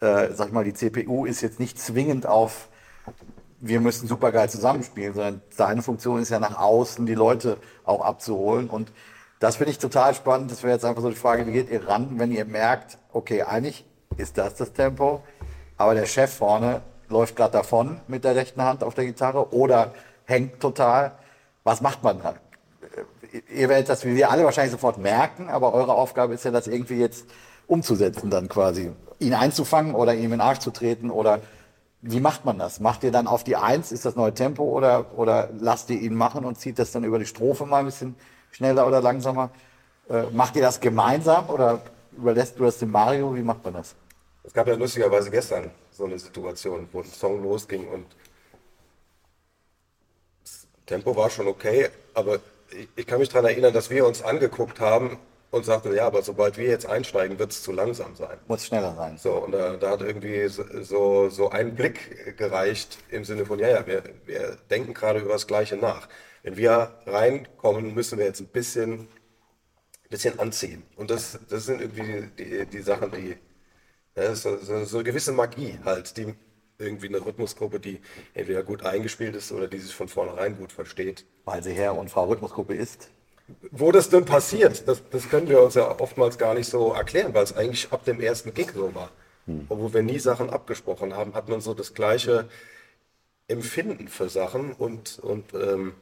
[0.02, 2.68] äh, sag ich mal, die CPU ist jetzt nicht zwingend auf,
[3.60, 8.02] wir müssen super geil zusammenspielen, sondern seine Funktion ist ja nach außen die Leute auch
[8.02, 8.92] abzuholen und
[9.40, 10.52] das finde ich total spannend.
[10.52, 13.42] Das wäre jetzt einfach so die Frage, wie geht ihr ran, wenn ihr merkt, okay,
[13.42, 13.86] eigentlich
[14.18, 15.24] ist das das Tempo,
[15.78, 19.94] aber der Chef vorne läuft gerade davon mit der rechten Hand auf der Gitarre oder
[20.26, 21.14] hängt total.
[21.64, 22.36] Was macht man da?
[23.54, 26.68] Ihr werdet das wie wir alle wahrscheinlich sofort merken, aber eure Aufgabe ist ja, das
[26.68, 27.26] irgendwie jetzt
[27.68, 28.92] umzusetzen dann quasi.
[29.22, 31.42] Ihn einzufangen oder ihm in den Arsch zu treten oder
[32.02, 32.80] wie macht man das?
[32.80, 36.16] Macht ihr dann auf die Eins, ist das neue Tempo oder, oder lasst ihr ihn
[36.16, 38.16] machen und zieht das dann über die Strophe mal ein bisschen
[38.52, 39.52] schneller oder langsamer?
[40.10, 41.82] Äh, macht ihr das gemeinsam oder
[42.18, 43.36] überlässt du das dem Mario?
[43.36, 43.96] Wie macht man das?
[44.44, 48.08] Es gab ja lustigerweise gestern so eine Situation, wo ein Song losging und
[50.44, 52.40] das Tempo war schon okay, aber
[52.72, 55.20] ich, ich kann mich daran erinnern, dass wir uns angeguckt haben
[55.52, 58.38] und sagten, ja, aber sobald wir jetzt einsteigen, wird es zu langsam sein.
[58.48, 59.18] Muss schneller sein.
[59.18, 63.60] So, und da, da hat irgendwie so, so, so ein Blick gereicht im Sinne von,
[63.60, 66.08] ja, ja, wir, wir denken gerade über das Gleiche nach.
[66.44, 69.10] Wenn wir reinkommen, müssen wir jetzt ein bisschen,
[70.10, 70.84] bisschen anziehen.
[70.96, 73.36] Und das, das sind irgendwie die, die, die Sachen, die,
[74.16, 76.34] ja, so, so, so eine gewisse Magie halt, die
[76.78, 78.02] irgendwie eine Rhythmusgruppe, die
[78.34, 81.26] entweder gut eingespielt ist oder die sich von vornherein gut versteht.
[81.44, 83.12] Weil sie Herr und Frau Rhythmusgruppe ist.
[83.72, 87.34] Wo das denn passiert, das, das können wir uns ja oftmals gar nicht so erklären,
[87.34, 89.10] weil es eigentlich ab dem ersten Gig so war.
[89.46, 89.66] Hm.
[89.70, 92.48] Obwohl wir nie Sachen abgesprochen haben, hat man so das gleiche
[93.48, 95.94] Empfinden für Sachen und, und ähm,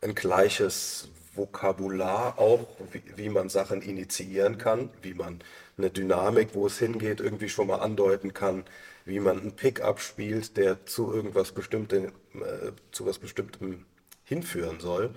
[0.00, 5.40] ein gleiches Vokabular auch, wie, wie man Sachen initiieren kann, wie man
[5.76, 8.64] eine Dynamik, wo es hingeht, irgendwie schon mal andeuten kann,
[9.04, 13.84] wie man einen Pickup spielt, der zu irgendwas Bestimmtem, äh, zu was Bestimmtem
[14.24, 15.14] hinführen soll.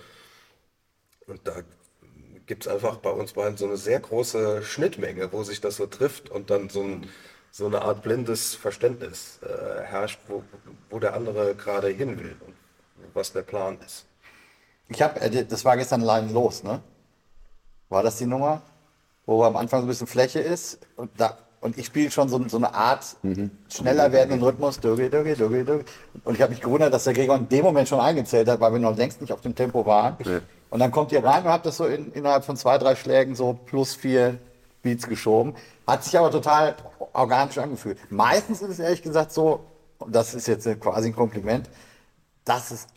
[1.29, 1.53] Und da
[2.45, 5.85] gibt es einfach bei uns beiden so eine sehr große Schnittmenge, wo sich das so
[5.85, 7.07] trifft und dann so, ein,
[7.51, 10.43] so eine Art blindes Verständnis äh, herrscht, wo,
[10.89, 12.55] wo der andere gerade hin will und
[13.13, 14.05] was der Plan ist.
[14.89, 16.81] Ich habe, äh, das war gestern allein los, ne?
[17.89, 18.61] War das die Nummer?
[19.25, 22.41] Wo am Anfang so ein bisschen Fläche ist und da und ich spiele schon so,
[22.47, 23.51] so, eine Art mhm.
[23.67, 24.77] schneller werdenden Rhythmus.
[24.77, 28.71] Und ich habe mich gewundert, dass der Gregor in dem Moment schon eingezählt hat, weil
[28.71, 30.15] wir noch längst nicht auf dem Tempo waren.
[30.23, 30.39] Ja.
[30.69, 33.35] Und dann kommt ihr rein und habt das so in, innerhalb von zwei, drei Schlägen
[33.35, 34.37] so plus vier
[34.81, 35.55] Beats geschoben.
[35.87, 36.75] Hat sich aber total
[37.13, 37.99] organisch angefühlt.
[38.11, 39.65] Meistens ist es ehrlich gesagt so,
[39.97, 41.69] und das ist jetzt quasi ein Kompliment,
[42.45, 42.87] dass es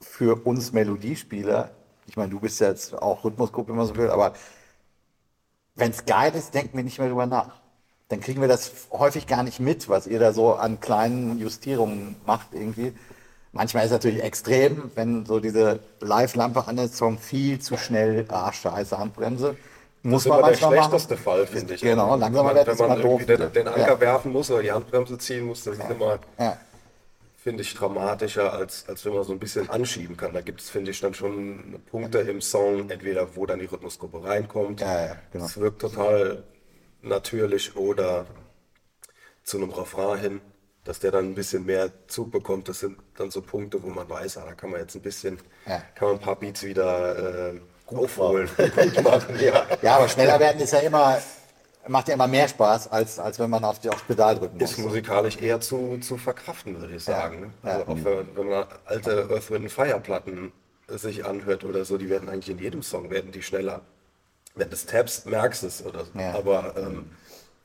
[0.00, 1.70] für uns Melodiespieler,
[2.06, 4.34] ich meine, du bist jetzt auch Rhythmusgruppe, wenn man so will, aber
[5.74, 7.60] wenn es geil ist, denken wir nicht mehr drüber nach.
[8.08, 12.16] Dann kriegen wir das häufig gar nicht mit, was ihr da so an kleinen Justierungen
[12.26, 12.92] macht irgendwie.
[13.52, 18.24] Manchmal ist es natürlich extrem, wenn so diese Live-Lampe an der Song viel zu schnell,
[18.28, 19.56] ah, scheiße, Handbremse.
[20.02, 21.24] Muss das man ist immer der schlechteste machen.
[21.24, 21.80] Fall, finde ich.
[21.80, 23.22] Genau, langsamer wird es immer doof.
[23.26, 24.00] Wenn man den, Anker ja.
[24.00, 26.56] werfen muss oder die Handbremse ziehen muss, das ist immer, ja.
[27.36, 30.32] finde ich, dramatischer, als, als wenn man so ein bisschen anschieben kann.
[30.32, 34.22] Da gibt es, finde ich, dann schon Punkte im Song, entweder wo dann die Rhythmusgruppe
[34.22, 34.80] reinkommt.
[34.80, 35.44] Ja, ja, genau.
[35.44, 36.44] Es wirkt total
[37.02, 38.26] natürlich oder
[39.42, 40.40] zu einem Refrain hin
[40.84, 42.68] dass der dann ein bisschen mehr Zug bekommt.
[42.68, 45.38] Das sind dann so Punkte, wo man weiß, ah, da kann man jetzt ein bisschen,
[45.66, 45.82] ja.
[45.94, 48.48] kann man ein paar Beats wieder äh, aufholen.
[48.56, 49.66] Gut machen, ja.
[49.82, 51.18] ja, aber schneller werden ist ja immer,
[51.86, 54.70] macht ja immer mehr Spaß, als, als wenn man auf die aufs Pedal drücken muss.
[54.70, 57.52] Ist musikalisch eher zu, zu verkraften, würde ich sagen.
[57.62, 57.70] Ja.
[57.70, 60.52] Also auch wenn, wenn, man alte Earth, Wind Fire Platten
[60.88, 63.82] sich anhört oder so, die werden eigentlich in jedem Song werden die schneller.
[64.54, 66.18] Wenn du es tappst, merkst du es oder so.
[66.18, 67.10] Aber ähm,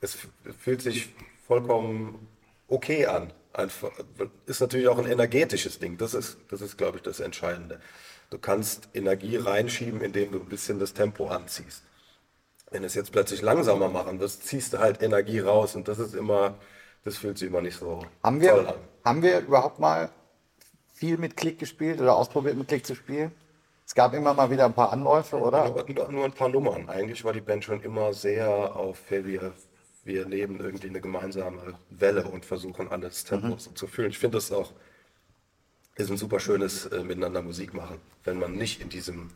[0.00, 0.16] es
[0.58, 1.12] fühlt sich
[1.46, 2.28] vollkommen
[2.68, 3.32] okay an.
[3.52, 3.90] Einfach,
[4.44, 5.96] ist natürlich auch ein energetisches Ding.
[5.96, 7.80] Das ist, das ist, glaube ich, das Entscheidende.
[8.28, 11.82] Du kannst Energie reinschieben, indem du ein bisschen das Tempo anziehst.
[12.70, 15.98] Wenn du es jetzt plötzlich langsamer machen wirst, ziehst du halt Energie raus und das
[15.98, 16.58] ist immer,
[17.04, 18.74] das fühlt sich immer nicht so haben wir, toll an.
[19.04, 20.10] Haben wir überhaupt mal
[20.92, 23.30] viel mit Klick gespielt oder ausprobiert mit Klick zu spielen?
[23.86, 25.72] Es gab immer mal wieder ein paar Anläufe, oder?
[25.86, 26.88] Nur, nur ein paar Nummern.
[26.88, 29.52] Eigentlich war die Band schon immer sehr auf wir
[30.06, 33.58] wir leben irgendwie eine gemeinsame Welle und versuchen alles Tempo mhm.
[33.58, 34.10] zu fühlen.
[34.10, 34.72] Ich finde das auch
[35.96, 39.30] ist ein super schönes äh, Miteinander Musik machen, wenn man nicht in diesem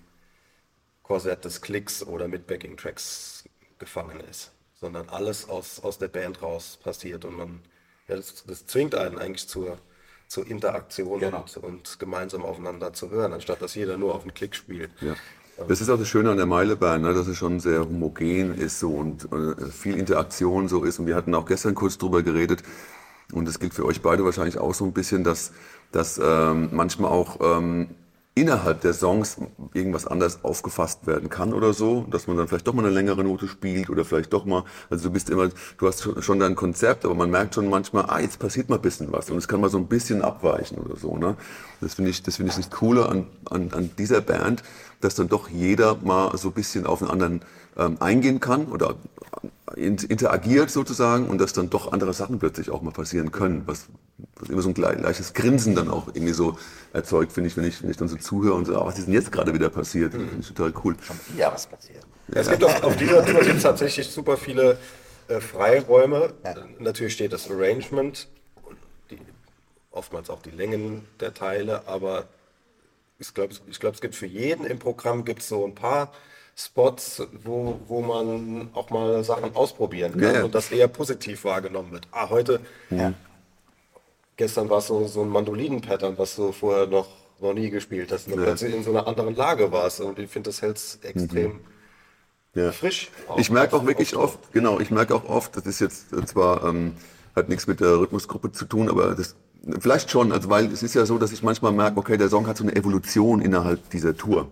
[1.03, 3.45] Korsett des Klicks oder mit Backing-Tracks
[3.79, 7.63] gefangen ist, sondern alles aus, aus der Band raus passiert und man,
[8.09, 9.79] ja, das, das zwingt einen eigentlich zur,
[10.29, 11.41] zur Interaktion genau.
[11.41, 14.91] und, und, gemeinsam aufeinander zu hören, anstatt dass jeder nur auf den Klick spielt.
[15.01, 15.17] Ja.
[15.69, 18.81] Das ist auch das Schöne an der Meilebahn, ne, dass es schon sehr homogen ist
[18.81, 20.99] so und äh, viel Interaktion so ist.
[20.99, 22.63] Und wir hatten auch gestern kurz drüber geredet,
[23.33, 25.53] und das gilt für euch beide wahrscheinlich auch so ein bisschen, dass,
[25.93, 27.91] dass ähm, manchmal auch ähm,
[28.35, 29.39] innerhalb der Songs
[29.75, 33.25] irgendwas anders aufgefasst werden kann oder so, dass man dann vielleicht doch mal eine längere
[33.25, 37.05] Note spielt oder vielleicht doch mal, also du bist immer, du hast schon dein Konzept,
[37.05, 39.61] aber man merkt schon manchmal, ah, jetzt passiert mal ein bisschen was und es kann
[39.61, 41.37] mal so ein bisschen abweichen oder so, ne?
[41.81, 44.63] Das finde ich, das finde ich das Coole an, an, an dieser Band,
[45.01, 47.41] dass dann doch jeder mal so ein bisschen auf einen anderen
[47.77, 48.97] ähm, eingehen kann oder
[49.77, 53.87] interagiert sozusagen und dass dann doch andere Sachen plötzlich auch mal passieren können, was
[54.37, 56.59] was immer so ein leichtes Grinsen dann auch irgendwie so
[56.93, 59.07] erzeugt, finde ich, wenn ich, wenn ich dann so zuhöre und so, ah, was ist
[59.07, 60.13] denn jetzt gerade wieder passiert?
[60.13, 60.97] Finde ich total cool.
[61.37, 62.05] Ja, was passiert?
[62.33, 64.79] Es gibt auf, auf dieser Tour gibt tatsächlich super viele
[65.29, 66.33] äh, Freiräume.
[66.45, 66.55] Ja.
[66.79, 68.29] Natürlich steht das Arrangement
[68.63, 68.77] und
[69.11, 69.19] die,
[69.91, 72.29] oftmals auch die Längen der Teile, aber
[73.19, 76.13] ich glaube, ich glaub, es gibt für jeden im Programm gibt so ein paar
[76.65, 80.45] Spots, wo, wo man auch mal Sachen ausprobieren kann Ja, ja.
[80.45, 82.07] und das eher positiv wahrgenommen wird.
[82.13, 83.15] Ah, heute, Ja.
[84.37, 87.09] gestern war es so, so ein Mandolinen-Pattern, was du vorher noch,
[87.41, 88.27] noch nie gespielt hast.
[88.27, 90.01] Und dann plötzlich in so einer anderen Lage warst.
[90.01, 91.61] Und ich finde, das hält es extrem
[92.55, 92.73] Ja.
[92.73, 93.11] frisch.
[93.39, 96.25] Ich merke auch wirklich auf- oft, genau, ich merke auch oft, das ist jetzt äh,
[96.27, 96.93] zwar, ähm,
[97.37, 99.37] hat nichts mit der Rhythmusgruppe zu tun, aber das,
[99.79, 102.47] vielleicht schon, also weil es ist ja so, dass ich manchmal merke, okay, der Song
[102.49, 104.49] hat so eine Evolution innerhalb dieser Tour.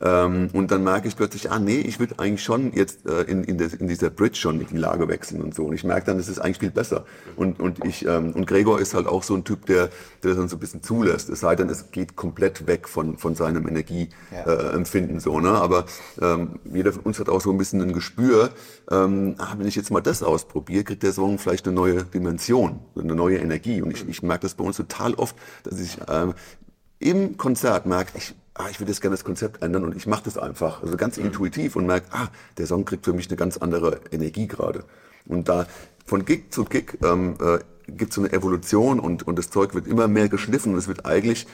[0.00, 3.42] Ähm, und dann merke ich plötzlich, ah nee, ich würde eigentlich schon jetzt äh, in,
[3.44, 5.64] in, der, in dieser Bridge schon die Lage wechseln und so.
[5.64, 7.04] Und ich merke dann, es ist eigentlich viel besser.
[7.36, 9.88] Und, und, ich, ähm, und Gregor ist halt auch so ein Typ, der,
[10.22, 11.28] der das dann so ein bisschen zulässt.
[11.30, 15.14] Es sei denn, es geht komplett weg von, von seinem Energieempfinden.
[15.14, 15.16] Ja.
[15.16, 15.50] Äh, so, ne?
[15.50, 15.86] Aber
[16.20, 18.50] ähm, jeder von uns hat auch so ein bisschen ein Gespür,
[18.90, 22.78] ähm, ah, wenn ich jetzt mal das ausprobiere, kriegt der Song vielleicht eine neue Dimension,
[22.96, 23.82] eine neue Energie.
[23.82, 25.34] Und ich, ich merke das bei uns total oft,
[25.64, 26.34] dass ich ähm,
[27.00, 30.24] im Konzert merke, ich, ah, ich würde jetzt gerne das Konzept ändern und ich mache
[30.24, 33.56] das einfach, also ganz intuitiv und merke, ah, der Song kriegt für mich eine ganz
[33.56, 34.84] andere Energie gerade.
[35.26, 35.66] Und da
[36.04, 39.74] von Gig zu Gig ähm, äh, gibt es so eine Evolution und, und das Zeug
[39.74, 41.46] wird immer mehr geschliffen und es wird eigentlich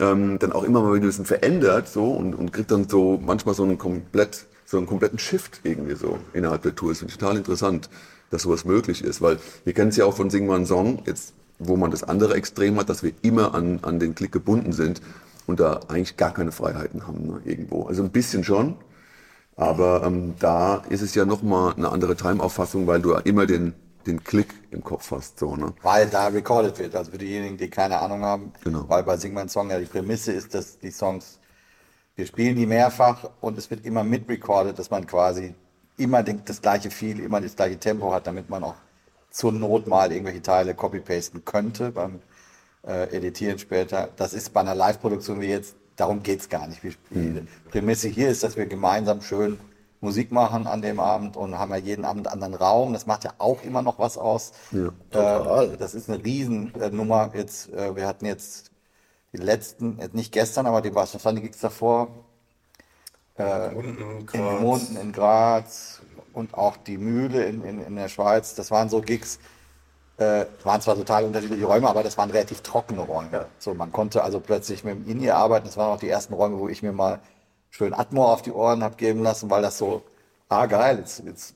[0.00, 3.20] ähm, dann auch immer mal wieder ein bisschen verändert so und, und kriegt dann so
[3.22, 6.90] manchmal so einen komplett so einen kompletten Shift irgendwie so innerhalb der Tour.
[6.90, 7.90] Das finde ich total interessant,
[8.30, 11.34] dass sowas möglich ist, weil wir kennen es ja auch von Sing einen Song, jetzt
[11.58, 15.02] wo man das andere Extrem hat, dass wir immer an, an den Klick gebunden sind
[15.46, 17.84] und da eigentlich gar keine Freiheiten haben ne, irgendwo.
[17.84, 18.76] Also ein bisschen schon,
[19.56, 23.74] aber ähm, da ist es ja nochmal eine andere Time-Auffassung, weil du ja immer den,
[24.06, 25.38] den Klick im Kopf hast.
[25.38, 25.72] So, ne?
[25.82, 26.94] Weil da recorded wird.
[26.96, 28.88] Also für diejenigen, die keine Ahnung haben, Genau.
[28.88, 31.38] weil bei Sing mein Song ja die Prämisse ist, dass die Songs,
[32.16, 35.54] wir spielen die mehrfach und es wird immer mitrecorded, dass man quasi
[35.98, 38.74] immer den, das gleiche Feel, immer das gleiche Tempo hat, damit man auch
[39.30, 42.20] zur Not mal irgendwelche Teile copy-pasten könnte beim
[42.86, 44.08] äh, Editieren später.
[44.16, 46.82] Das ist bei einer Live-Produktion wie jetzt, darum geht's gar nicht.
[46.84, 46.94] Mhm.
[47.10, 49.58] Die Prämisse hier ist, dass wir gemeinsam schön
[50.00, 52.92] Musik machen an dem Abend und haben ja jeden Abend einen anderen Raum.
[52.92, 54.52] Das macht ja auch immer noch was aus.
[55.72, 57.30] äh, das ist eine Riesennummer.
[57.34, 58.72] Jetzt, äh, wir hatten jetzt
[59.32, 62.08] die letzten, jetzt nicht gestern, aber die waren die Gigs davor?
[63.74, 64.60] Unten, in.
[64.60, 68.54] Munden in Graz und auch die Mühle in, in, in der Schweiz.
[68.54, 69.38] Das waren so Gigs,
[70.18, 73.46] äh, waren zwar total unterschiedliche Räume, aber das waren relativ trockene Räume.
[73.58, 75.66] So, man konnte also plötzlich mit dem In-Ear arbeiten.
[75.66, 77.20] Das waren auch die ersten Räume, wo ich mir mal
[77.70, 80.02] schön Atmo auf die Ohren habe geben lassen, weil das so,
[80.48, 81.54] ah geil, jetzt, jetzt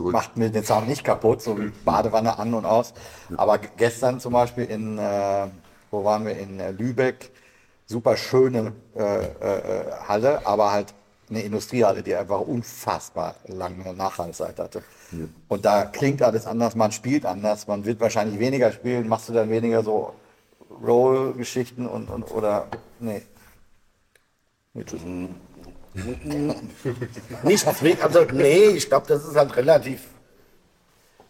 [0.00, 2.94] macht mir den Sound nicht kaputt, so wie Badewanne an und aus.
[3.36, 5.48] Aber gestern zum Beispiel in, äh,
[5.90, 7.30] wo waren wir, in äh, Lübeck,
[7.86, 10.94] super schöne äh, äh, äh, Halle, aber halt
[11.28, 14.82] eine Industriehalle, die einfach unfassbar lange Nachhaltigkeit hatte.
[15.48, 19.32] Und da klingt alles anders, man spielt anders, man wird wahrscheinlich weniger spielen, machst du
[19.32, 20.14] dann weniger so
[20.70, 22.68] Roll-Geschichten und, und oder
[23.00, 23.22] nee.
[24.84, 25.00] Tschüss.
[27.42, 30.06] Nicht zwingend, also nee, ich glaube, das ist halt relativ,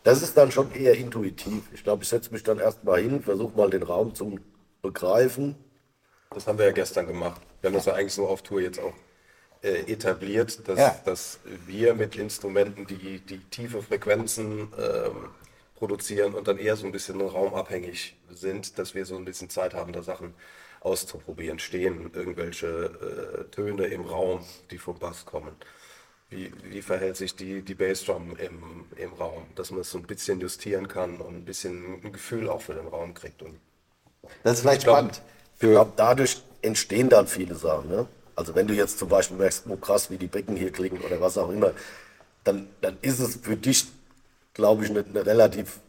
[0.02, 1.62] das ist dann schon eher intuitiv.
[1.72, 4.38] Ich glaube, ich setze mich dann erstmal hin, versuche mal den Raum zu
[4.82, 5.56] begreifen.
[6.34, 7.40] Das haben wir ja gestern gemacht.
[7.60, 8.92] Wir haben das ja eigentlich so auf Tour jetzt auch
[9.62, 11.00] äh, etabliert, dass, Ja.
[11.04, 15.28] dass wir mit Instrumenten die, die tiefe Frequenzen ähm,
[15.76, 19.74] produzieren und dann eher so ein bisschen raumabhängig sind, dass wir so ein bisschen Zeit
[19.74, 20.34] haben, da Sachen
[20.80, 21.58] auszuprobieren.
[21.58, 25.52] Stehen irgendwelche äh, Töne im Raum, die vom Bass kommen.
[26.30, 30.04] Wie, wie verhält sich die, die Bassdrum im, im Raum, dass man es so ein
[30.04, 33.42] bisschen justieren kann und ein bisschen ein Gefühl auch für den Raum kriegt.
[33.42, 33.58] Und
[34.44, 35.22] Das ist vielleicht glaub- spannend.
[35.54, 37.88] Ich glaube, dadurch entstehen dann viele Sachen.
[37.90, 38.06] Ne?
[38.40, 41.20] Also wenn du jetzt zum Beispiel merkst, oh krass, wie die Becken hier klingen oder
[41.20, 41.72] was auch immer,
[42.42, 43.84] dann, dann ist es für dich,
[44.54, 45.80] glaube ich, eine, eine relativ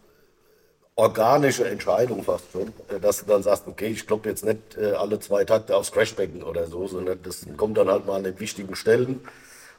[0.96, 4.92] organische Entscheidung fast schon, äh, dass du dann sagst, okay, ich kloppe jetzt nicht äh,
[4.92, 8.38] alle zwei Takte aufs Crashbecken oder so, sondern das kommt dann halt mal an den
[8.38, 9.22] wichtigen Stellen.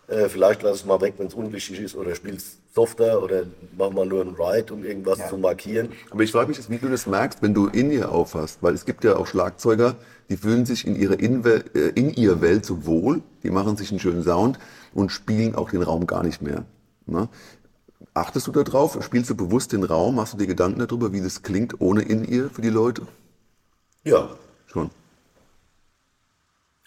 [0.09, 3.45] Äh, vielleicht lass es mal weg, wenn es unwichtig ist, oder spielst softer oder
[3.77, 5.91] mach mal nur einen Ride, um irgendwas zu markieren.
[6.11, 8.85] Aber ich frage mich, wie du das merkst, wenn du in ihr aufhast, weil es
[8.85, 9.97] gibt ja auch Schlagzeuger,
[10.29, 14.01] die fühlen sich in ihrer äh, in ihr Welt so wohl, die machen sich einen
[14.01, 14.59] schönen Sound
[14.95, 16.65] und spielen auch den Raum gar nicht mehr.
[17.07, 17.29] Ne?
[18.15, 18.99] Achtest du da drauf?
[19.03, 20.21] Spielst du bewusst den Raum?
[20.21, 23.03] Hast du dir Gedanken darüber, wie das klingt ohne in ihr für die Leute?
[24.05, 24.31] Ja.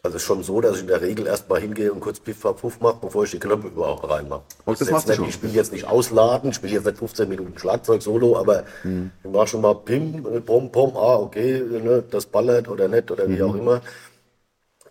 [0.05, 2.39] Also es ist schon so, dass ich in der Regel erstmal hingehe und kurz Piff,
[2.41, 4.43] Puff mache, bevor ich die Knöpfe überhaupt reinmache.
[4.63, 5.27] Und das machst du schon?
[5.27, 9.09] Ich spiele jetzt nicht ausladen, ich spiele jetzt nicht 15 Minuten Schlagzeug solo, aber Mhm.
[9.23, 13.09] ich mache schon mal Pim, äh, Pom, Pom, ah, okay, ne, das ballert oder nicht
[13.09, 13.49] oder wie Mhm.
[13.49, 13.81] auch immer.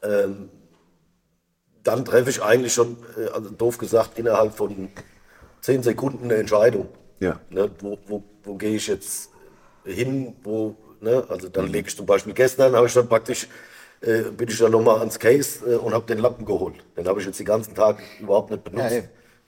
[0.03, 0.49] Ähm,
[1.85, 4.89] dann treffe ich eigentlich schon, äh, also doof gesagt, innerhalb von
[5.61, 6.89] 10 Sekunden eine Entscheidung.
[7.21, 7.39] Ja.
[7.51, 9.31] Ne, wo, wo, wo gehe ich jetzt
[9.85, 13.47] hin, wo, ne, also dann lege ich zum Beispiel gestern, habe ich dann praktisch,
[14.07, 16.75] äh, bin ich dann nochmal ans Case äh, und habe den Lappen geholt.
[16.97, 18.95] Den habe ich jetzt die ganzen Tage überhaupt nicht benutzt.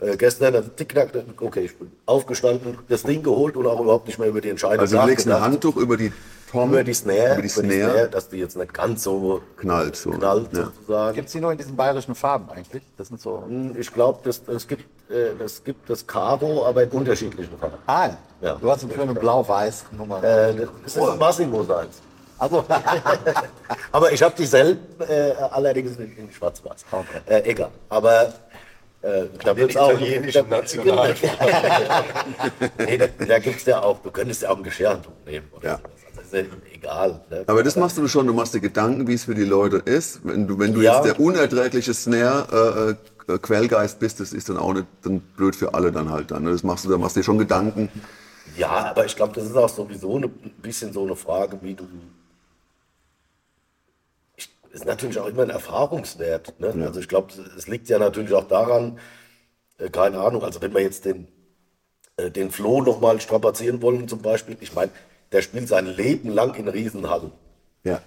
[0.00, 3.80] Ja, äh, gestern, also tick, tack, okay, ich bin aufgestanden, das Ding geholt und auch
[3.80, 5.40] überhaupt nicht mehr über die Entscheidung Also du legst ein.
[5.40, 6.12] Handtuch über die
[6.52, 10.10] Tom, über die Snare, über die Snare, dass die jetzt nicht ganz so knallt so.
[10.10, 10.66] knallt Ja.
[10.66, 11.14] sozusagen.
[11.14, 12.82] Gibt es die nur in diesen bayerischen Farben eigentlich?
[12.96, 13.42] Das sind so.
[13.76, 17.76] Ich glaube, das, das, gibt, äh, das gibt das Karo, aber in unterschiedlichen Farben.
[17.86, 18.54] Ah, Ja.
[18.60, 20.22] du hast eine schöne blau-weiß Nummer.
[20.22, 22.00] Äh, das ist ein Massimo seins.
[22.38, 22.64] Also,
[23.92, 26.84] Aber ich habe dieselben, äh, allerdings in, in schwarz-weiß.
[26.90, 27.06] Okay.
[27.26, 27.70] Äh, egal.
[27.88, 28.32] Aber
[29.02, 29.90] äh, da wird's Den auch.
[29.92, 31.14] italienischen National-
[32.78, 35.46] nee, da da gibt es ja auch, du könntest ja auch ein Geschirrhandtuch nehmen.
[35.56, 35.76] Oder Ja.
[35.78, 35.90] sowas.
[36.18, 36.44] Also ja
[36.74, 37.20] egal.
[37.30, 37.44] Ne?
[37.46, 40.20] Aber das machst du schon, du machst dir Gedanken, wie es für die Leute ist.
[40.24, 40.96] Wenn du, wenn du Ja.
[40.96, 42.96] jetzt der unerträgliche Snare
[43.28, 46.30] äh, äh, Quellgeist bist, das ist dann auch nicht dann blöd für alle dann halt
[46.30, 46.44] dann.
[46.44, 46.50] ne?
[46.52, 47.88] Das machst du, da machst du dir schon Gedanken.
[48.56, 51.74] Ja, aber ich glaube, das ist auch sowieso eine, ein bisschen so eine Frage, wie
[51.74, 51.84] du.
[54.76, 56.60] Ist natürlich auch immer ein Erfahrungswert.
[56.60, 56.84] Ne?
[56.84, 58.98] Also ich glaube, es liegt ja natürlich auch daran,
[59.78, 61.28] äh, keine Ahnung, also wenn wir jetzt den,
[62.18, 64.90] äh, den Flo nochmal strapazieren wollen zum Beispiel, ich meine,
[65.32, 67.32] der spielt sein Leben lang in Riesenhallen.
[67.84, 68.02] Ja.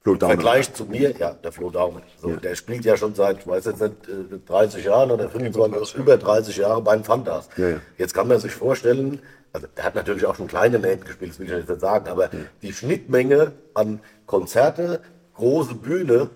[0.00, 0.32] Flo Im Downer.
[0.32, 2.02] Vergleich zu mir, ja, der Flo Daumen.
[2.22, 5.94] So, Der spielt ja schon seit, ich weiß jetzt nicht, äh, 30 Jahren oder 25,
[5.94, 7.50] über 30 Jahre bei den Fantas.
[7.58, 7.80] Ja, ja.
[7.98, 9.20] Jetzt kann man sich vorstellen,
[9.52, 12.08] also der hat natürlich auch schon kleine Läden gespielt, das will ich jetzt nicht sagen,
[12.08, 12.30] aber
[12.62, 15.02] die Schnittmenge an Konzerte,
[15.38, 16.28] große Bühne,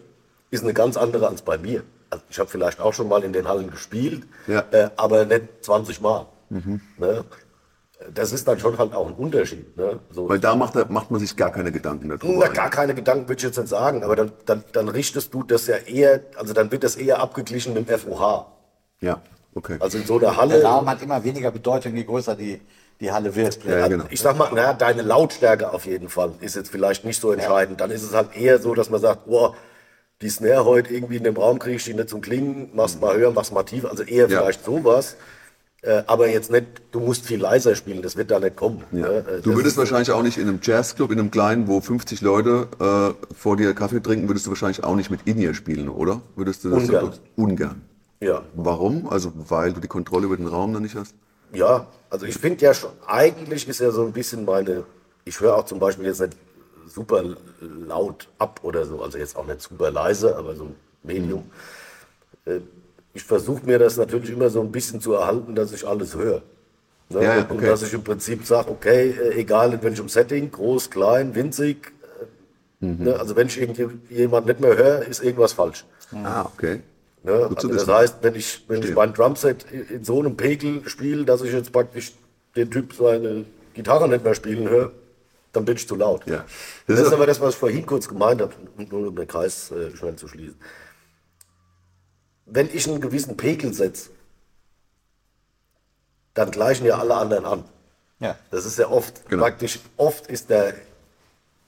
[0.51, 1.83] ist eine ganz andere als bei mir.
[2.11, 4.65] Also ich habe vielleicht auch schon mal in den Hallen gespielt, Ja.
[4.71, 6.27] äh, aber nicht 20 Mal.
[6.51, 7.25] Ne?
[8.13, 9.77] Das ist dann schon halt auch ein Unterschied.
[9.77, 10.01] Ne?
[10.11, 12.47] So, Weil da macht, er- macht man sich gar keine Gedanken darüber.
[12.47, 15.43] na, gar keine Gedanken würde ich jetzt nicht sagen, aber dann, dann, dann richtest du
[15.45, 18.47] das ja eher, also dann wird das eher abgeglichen mit dem FOH.
[19.01, 19.23] Ja,
[19.55, 19.77] okay.
[19.81, 22.61] Also in so einer der Halle, Raum hat immer weniger Bedeutung, je größer die,
[23.03, 23.59] die Halle wird.
[23.65, 24.05] Ja, genau.
[24.09, 27.81] ich sag mal, naja, deine Lautstärke auf jeden Fall ist jetzt vielleicht nicht so entscheidend.
[27.81, 29.55] Dann ist es halt eher so, dass man sagt, boah,
[30.23, 33.17] die Snare heute irgendwie in dem Raum kriege ich die nicht zum Klingen, machst mal
[33.17, 34.41] höher, machst mal tief, also eher Ja.
[34.41, 35.17] vielleicht sowas.
[35.85, 38.85] Äh, aber jetzt nicht, du musst viel leiser spielen, das wird da nicht kommen.
[38.93, 39.01] Ja.
[39.01, 39.09] ne?
[39.39, 42.69] Äh, Du würdest wahrscheinlich auch nicht in einem Jazzclub, in einem kleinen, wo 50 Leute
[42.79, 46.21] äh, vor dir Kaffee trinken, würdest du wahrscheinlich auch nicht mit In-Ear spielen, oder?
[46.37, 47.13] Würdest du das Ungern.
[47.35, 47.81] ungern.
[48.21, 48.43] Ja.
[48.55, 49.09] Warum?
[49.09, 51.17] Also weil du die Kontrolle über den Raum dann nicht hast?
[51.53, 54.85] Ja, also ich finde ja schon, eigentlich ist ja so ein bisschen meine,
[55.25, 56.37] ich höre auch zum Beispiel jetzt nicht
[56.89, 57.23] super
[57.61, 60.71] laut ab oder so, also jetzt auch nicht super leise, aber so
[61.03, 61.45] Medium.
[62.45, 62.61] Äh,
[63.15, 66.41] Ich versuche mir das natürlich immer so ein bisschen zu erhalten, dass ich alles höre.
[67.11, 67.23] Ne?
[67.23, 67.67] Ja, ja, Und- okay.
[67.67, 71.93] dass ich im Prinzip sage, okay, äh, egal in welchem Setting, groß, klein, winzig,
[72.81, 73.05] äh, Mhm.
[73.05, 73.19] ne?
[73.21, 75.85] also wenn ich irgendjemand nicht mehr höre, ist irgendwas falsch.
[76.25, 76.81] Ah, okay.
[77.25, 77.51] Ne?
[77.55, 81.43] Also das heißt, wenn ich, wenn ich mein Drumset in so einem Pegel spiele, dass
[81.43, 82.13] ich jetzt praktisch
[82.57, 84.93] den Typ seine Gitarre nicht mehr spielen höre,
[85.53, 86.27] dann bin ich zu laut.
[86.27, 86.45] Ja.
[86.87, 89.29] Das, Das ist aber das, was ich vorhin kurz gemeint habe, um nur um den
[89.29, 90.59] Kreis äh, schnell zu schließen.
[92.47, 94.11] Wenn ich einen gewissen Pegel setze,
[96.35, 97.65] dann gleichen ja alle anderen an.
[98.19, 98.37] Ja.
[98.51, 99.43] Das ist ja oft Genau.
[99.45, 100.75] praktisch, oft ist der,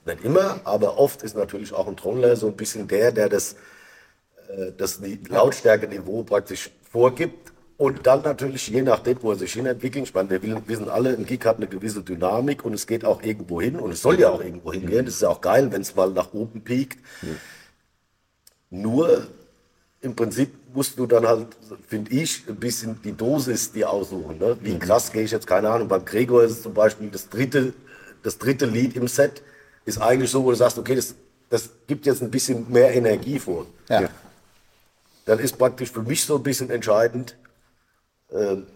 [0.05, 3.55] nicht immer, aber oft ist natürlich auch ein Trommler so ein bisschen der, der das,
[4.77, 10.05] das Ni- Lautstärkeniveau praktisch vorgibt und dann natürlich je nachdem, wo er sich hin entwickelt,
[10.05, 13.21] ich meine, wir wissen alle, ein Gig hat eine gewisse Dynamik und es geht auch
[13.21, 15.81] irgendwo hin und es soll ja auch irgendwo hingehen, das ist ja auch geil, wenn
[15.81, 16.99] es mal nach oben piekt.
[18.69, 19.27] Nur
[20.01, 21.47] im Prinzip musst du dann halt,
[21.87, 24.37] finde ich, ein bisschen die Dosis dir aussuchen.
[24.37, 24.57] Ne?
[24.61, 25.87] Wie krass gehe ich jetzt, keine Ahnung.
[25.87, 27.73] Beim Gregor ist es zum Beispiel das dritte,
[28.23, 29.41] das dritte Lied im Set,
[29.85, 31.15] ist eigentlich so, wo du sagst, okay, das,
[31.49, 33.65] das gibt jetzt ein bisschen mehr Energie vor.
[33.89, 34.09] Ja.
[35.25, 35.35] Ja.
[35.35, 37.37] Dann ist praktisch für mich so ein bisschen entscheidend,
[38.31, 38.67] ähm,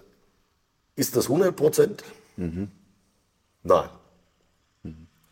[0.95, 2.03] ist das 100 Prozent?
[3.63, 3.89] Nein.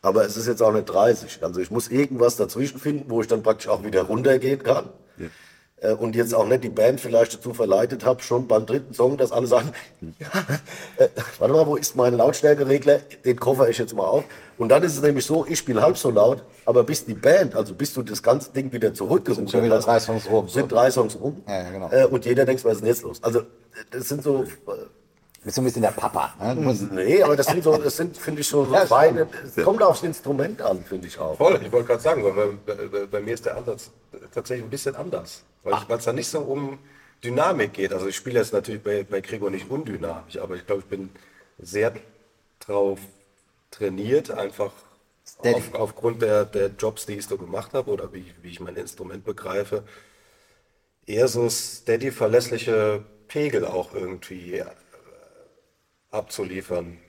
[0.02, 1.44] Aber es ist jetzt auch nicht 30.
[1.44, 4.90] Also ich muss irgendwas dazwischen finden, wo ich dann praktisch auch wieder runtergehen kann.
[5.80, 9.18] Äh, Und jetzt auch nicht die Band vielleicht dazu verleitet habe, schon beim dritten Song,
[9.18, 9.72] dass alle sagen,
[10.20, 10.28] ja,
[10.98, 11.08] äh,
[11.40, 13.00] warte mal, wo ist mein Lautstärkeregler?
[13.26, 14.24] Den koffer ich jetzt mal auf.
[14.58, 17.56] Und dann ist es nämlich so, ich spiele halb so laut, aber bis die Band,
[17.56, 20.50] also bis du das ganze Ding wieder zurückgerufen wieder hast, drei Songs rum.
[20.50, 21.44] Sind drei Songs rum.
[21.48, 21.90] Ja, ja, genau.
[21.92, 23.24] Äh, Und jeder denkt, was ist denn jetzt los?
[23.24, 23.42] Also
[23.92, 24.48] das sind so, äh,
[25.44, 26.34] bist du ein bisschen der Papa.
[26.42, 26.76] Ne?
[26.92, 29.28] Nee, aber das sind so, das sind, finde ich, so, so Ja, Weine.
[29.56, 31.38] Es kommt aufs Instrument an, finde ich auch.
[31.38, 33.92] Voll, ich wollte gerade sagen, weil bei, bei, bei mir ist der Ansatz
[34.34, 35.44] tatsächlich ein bisschen anders.
[35.88, 36.80] Weil es da nicht so um
[37.24, 37.94] Dynamik geht.
[37.94, 41.10] Also ich spiele jetzt natürlich bei, bei Gregor nicht undynamisch, aber ich glaube, ich bin
[41.58, 41.94] sehr
[42.60, 43.00] drauf
[43.72, 44.72] trainiert, einfach
[45.40, 48.76] auf, aufgrund der, der Jobs, die ich so gemacht habe oder wie, wie ich mein
[48.76, 49.84] Instrument begreife,
[51.06, 54.66] eher so steady, verlässliche Pegel auch irgendwie äh,
[56.12, 57.00] abzuliefern.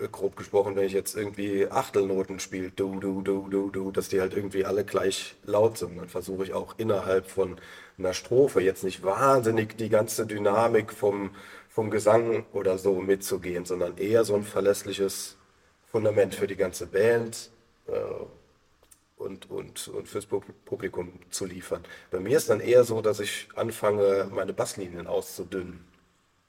[0.00, 4.08] Äh, grob gesprochen, wenn ich jetzt irgendwie Achtelnoten spiele, du, du, du, du, du, dass
[4.08, 7.56] die halt irgendwie alle gleich laut sind, dann versuche ich auch innerhalb von
[7.98, 11.30] einer Strophe jetzt nicht wahnsinnig die ganze Dynamik vom,
[11.68, 15.36] vom Gesang oder so mitzugehen, sondern eher so ein verlässliches
[15.86, 17.50] Fundament für die ganze Band
[17.88, 17.92] äh,
[19.16, 21.84] und, und, und fürs Pu- Publikum zu liefern.
[22.10, 25.84] Bei mir ist dann eher so, dass ich anfange, meine Basslinien auszudünnen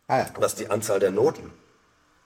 [0.07, 0.35] ah, ja.
[0.35, 1.51] was die Anzahl der Noten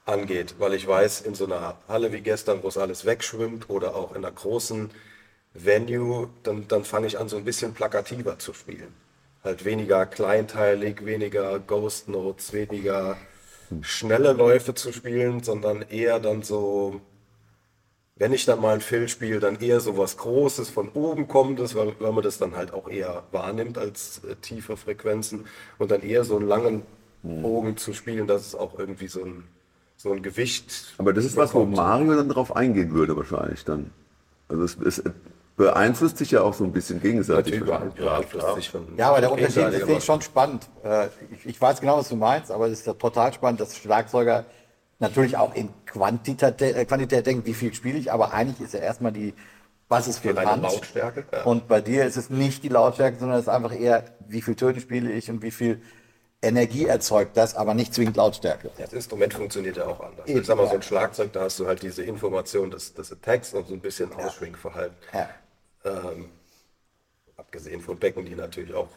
[0.05, 3.95] angeht, weil ich weiß, in so einer Halle wie gestern, wo es alles wegschwimmt oder
[3.95, 4.91] auch in einer großen
[5.53, 8.93] Venue, dann, dann fange ich an, so ein bisschen plakativer zu spielen.
[9.43, 13.17] Halt weniger kleinteilig, weniger Ghost Notes, weniger
[13.81, 17.01] schnelle Läufe zu spielen, sondern eher dann so,
[18.15, 21.75] wenn ich dann mal ein Fill spiele, dann eher so was Großes von oben kommendes,
[21.75, 25.47] weil, weil man das dann halt auch eher wahrnimmt als äh, tiefe Frequenzen
[25.79, 26.83] und dann eher so einen langen
[27.41, 29.45] Bogen zu spielen, dass es auch irgendwie so ein,
[30.05, 31.65] so ein Gewicht Aber das ist was, wo.
[31.65, 33.89] Mario dann drauf eingehen würde wahrscheinlich dann.
[34.47, 35.03] Also es, es
[35.57, 37.59] beeinflusst sich ja auch so ein bisschen gegenseitig.
[37.59, 40.69] Natürlich beeinflusst sich von Ja, aber der Unterschied ist ich schon spannend.
[40.83, 43.75] Äh, Ich, ich weiß genau, was du meinst, aber es ist ja total spannend, dass
[43.75, 44.45] Schlagzeuger
[44.99, 48.81] natürlich auch in Quantität, äh, Quantität denken, wie viel spiele ich, aber eigentlich ist ja
[48.81, 49.33] erstmal die,
[49.89, 50.63] was ist für Die reine Band.
[50.63, 51.43] Lautstärke, ja.
[51.45, 54.55] Und bei dir ist es nicht die Lautstärke, sondern es ist einfach eher, wie viel
[54.55, 55.81] Töne spiele ich und wie viel
[56.45, 58.71] Energie erzeugt das, aber nicht zwingend Lautstärke.
[58.77, 60.27] Das Instrument funktioniert ja auch anders.
[60.27, 60.75] Eben, ich sag mal, so ja.
[60.75, 64.13] ein Schlagzeug, da hast du halt diese Information des, des Attacks und so ein bisschen
[64.13, 64.95] Ausschwingverhalten.
[65.13, 65.29] Ja.
[65.83, 66.29] Ähm,
[67.37, 68.89] abgesehen von Becken, die natürlich auch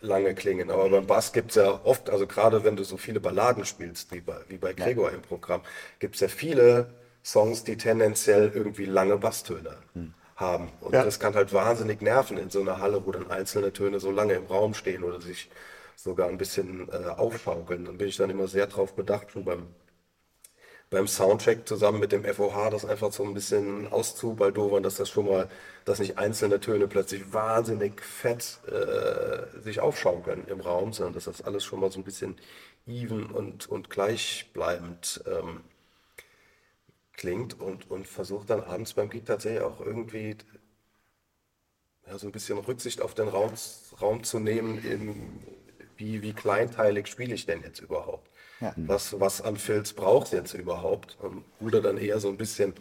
[0.00, 0.70] lange klingen.
[0.70, 4.12] Aber beim Bass gibt es ja oft, also gerade wenn du so viele Balladen spielst,
[4.12, 5.62] wie bei, wie bei Gregor im Programm,
[5.98, 6.90] gibt es ja viele
[7.24, 9.76] Songs, die tendenziell irgendwie lange Basstöne
[10.36, 10.68] haben.
[10.80, 11.04] Und Ja.
[11.04, 14.34] das kann halt wahnsinnig nerven in so einer Halle, wo dann einzelne Töne so lange
[14.34, 15.50] im Raum stehen oder sich
[16.02, 17.84] sogar ein bisschen äh, aufschaukeln.
[17.84, 19.68] Dann bin ich dann immer sehr drauf bedacht, schon beim
[20.90, 25.26] beim Soundcheck zusammen mit dem FOH das einfach so ein bisschen auszubaldowern, dass das schon
[25.26, 25.48] mal,
[25.84, 31.42] dass nicht einzelne Töne plötzlich wahnsinnig fett äh, sich aufschaukeln im Raum, sondern dass das
[31.42, 32.36] alles schon mal so ein bisschen
[32.88, 35.60] even und, und gleichbleibend ähm,
[37.12, 40.36] klingt und, und versucht dann abends beim Gig tatsächlich auch irgendwie
[42.06, 43.52] ja, so ein bisschen Rücksicht auf den Raum,
[44.00, 45.59] Raum zu nehmen, in,
[46.00, 48.28] wie, wie kleinteilig spiele ich denn jetzt überhaupt?
[48.60, 48.74] Ja.
[48.76, 51.16] Was, was an Filz braucht es jetzt überhaupt?
[51.20, 52.74] Und ruder dann eher so ein bisschen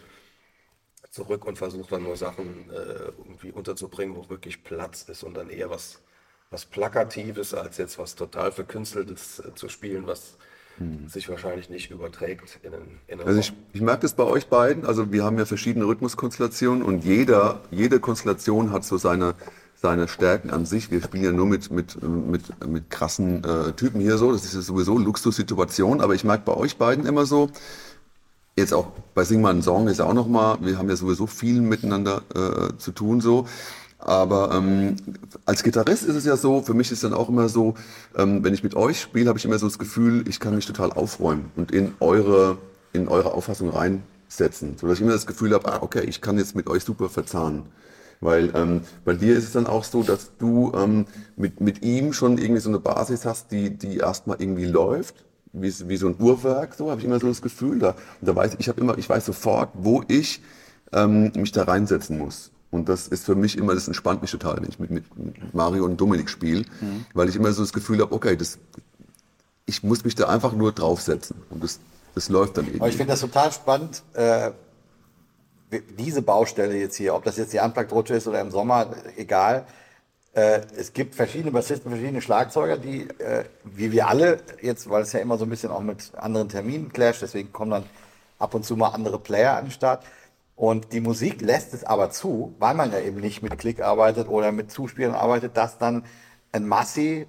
[1.12, 5.50] zurück und versucht dann nur Sachen äh, irgendwie unterzubringen, wo wirklich Platz ist und dann
[5.50, 6.02] eher was,
[6.50, 10.38] was Plakatives, als jetzt was total Verkünsteltes äh, zu spielen, was
[11.08, 14.48] sich wahrscheinlich nicht überträgt in einen, in einen Also ich, ich merke das bei euch
[14.48, 14.86] beiden.
[14.86, 19.36] Also wir haben ja verschiedene Rhythmuskonstellationen und jeder, jede Konstellation hat so seine,
[19.82, 20.92] seine Stärken an sich.
[20.92, 24.32] Wir spielen ja nur mit, mit, mit, mit krassen äh, Typen hier so.
[24.32, 26.02] Das ist ja sowieso Luxussituation.
[26.02, 27.50] Aber ich merke bei euch beiden immer so,
[28.58, 31.62] jetzt auch bei Sing mal einen Song ist auch nochmal, wir haben ja sowieso viel
[31.62, 33.48] miteinander äh, zu tun so.
[34.00, 34.96] Aber ähm,
[35.46, 37.74] als Gitarrist ist es ja so, für mich ist dann auch immer so,
[38.16, 40.66] ähm, wenn ich mit euch spiele, habe ich immer so das Gefühl, ich kann mich
[40.66, 42.58] total aufräumen und in eure,
[42.94, 44.78] in eure Auffassung reinsetzen.
[44.78, 47.10] So dass ich immer das Gefühl habe, ah, okay, ich kann jetzt mit euch super
[47.10, 47.64] verzahnen.
[48.22, 51.06] Weil ähm, bei dir ist es dann auch so, dass du ähm,
[51.38, 55.74] mit, mit ihm schon irgendwie so eine Basis hast, die, die erstmal irgendwie läuft wie,
[55.90, 57.80] wie so ein Uhrwerk, so habe ich immer so das Gefühl.
[57.80, 60.42] Da, und da weiß ich habe immer, ich weiß sofort, wo ich
[60.92, 62.52] ähm, mich da reinsetzen muss.
[62.72, 65.06] Und das ist für mich immer, das entspannt mich total, wenn ich mit, mit,
[65.56, 66.66] Mario und Dominik spiele,
[67.16, 68.60] weil ich immer so das Gefühl habe, okay, das,
[69.66, 71.80] ich muss mich da einfach nur draufsetzen und das,
[72.14, 72.82] das läuft dann irgendwie.
[72.82, 74.52] Aber ich finde das total spannend, äh,
[75.72, 79.66] diese Baustelle jetzt hier, ob das jetzt die Unplugged-Rutsche ist oder im Sommer, egal.
[80.34, 85.14] Äh, es gibt verschiedene Bassisten, verschiedene Schlagzeuger, die, äh, wie wir alle, jetzt, weil es
[85.14, 87.86] ja immer so ein bisschen auch mit anderen Terminen clasht, deswegen kommen dann
[88.38, 90.04] ab und zu mal andere Player an den Start.
[90.56, 94.28] Und die Musik lässt es aber zu, weil man ja eben nicht mit Klick arbeitet
[94.28, 96.04] oder mit Zuspielen arbeitet, dass dann
[96.52, 97.28] ein Massi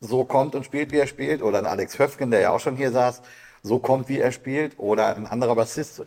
[0.00, 2.76] so kommt und spielt, wie er spielt, oder ein Alex Höfgen, der ja auch schon
[2.76, 3.22] hier saß,
[3.62, 6.02] so kommt, wie er spielt, oder ein anderer Bassist,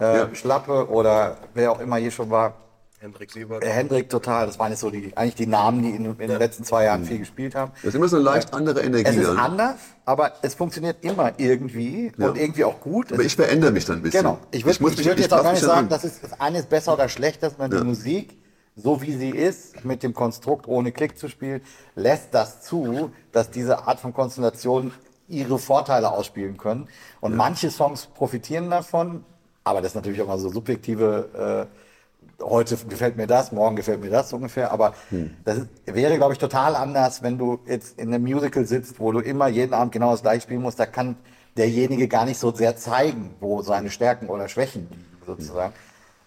[0.00, 0.34] äh, Ja.
[0.34, 2.54] Schlappe oder wer auch immer hier schon war.
[3.02, 3.64] Hendrik Siebert.
[3.64, 6.38] Äh, Hendrik total, das waren jetzt so die, eigentlich die Namen, die in, in den
[6.38, 7.72] letzten zwei Jahren viel gespielt haben.
[7.76, 9.08] Das ist immer so eine leicht andere Energie.
[9.08, 9.38] Es ist dann.
[9.38, 13.10] anders, aber es funktioniert immer irgendwie und irgendwie auch gut.
[13.10, 14.20] Aber Es ich verändere mich dann ein bisschen.
[14.22, 14.38] Genau.
[14.50, 15.88] Ich würde muss ich mich- würd ich jetzt auch gar nicht sagen, an.
[15.88, 18.38] dass es das eine ist besser oder schlechter, sondern die Musik,
[18.76, 21.62] so wie sie ist, mit dem Konstrukt ohne Klick zu spielen,
[21.94, 24.92] lässt das zu, dass diese Art von Konstellation
[25.26, 26.86] ihre Vorteile ausspielen können.
[27.20, 29.24] Und manche Songs profitieren davon,
[29.64, 34.00] aber das ist natürlich auch mal so subjektive, äh, heute gefällt mir das, morgen gefällt
[34.00, 35.30] mir das ungefähr, aber Hm.
[35.44, 39.12] das ist, wäre, glaube ich, total anders, wenn du jetzt in einem Musical sitzt, wo
[39.12, 41.16] du immer jeden Abend genau das gleiche spielen musst, da kann
[41.56, 45.72] derjenige gar nicht so sehr zeigen, wo seine Stärken oder Schwächen liegen, sozusagen.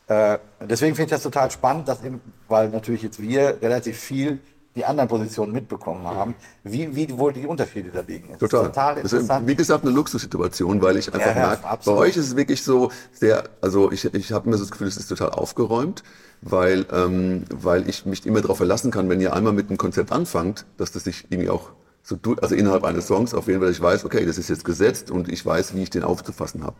[0.07, 4.39] Äh, deswegen finde ich das total spannend, dass eben, weil natürlich jetzt wir relativ viel
[4.75, 8.29] die anderen Positionen mitbekommen haben, wie, wie wohl die Unterschiede da liegen.
[8.31, 8.65] Ist Total.
[8.67, 9.47] total Das ist, interessant.
[9.47, 11.99] wie gesagt, eine Luxussituation, weil ich einfach Ja, ja, merke, bei absolut.
[12.01, 14.97] euch ist es wirklich so sehr, also ich, ich habe mir so das Gefühl, es
[14.97, 16.03] ist total aufgeräumt,
[16.41, 20.11] weil, ähm, weil ich mich immer darauf verlassen kann, wenn ihr einmal mit einem Konzept
[20.11, 21.71] anfangt, dass das sich irgendwie auch
[22.01, 24.65] so, du- also innerhalb eines Songs auf jeden Fall, ich weiß, okay, das ist jetzt
[24.65, 26.75] gesetzt und ich weiß, wie ich den aufzufassen habe.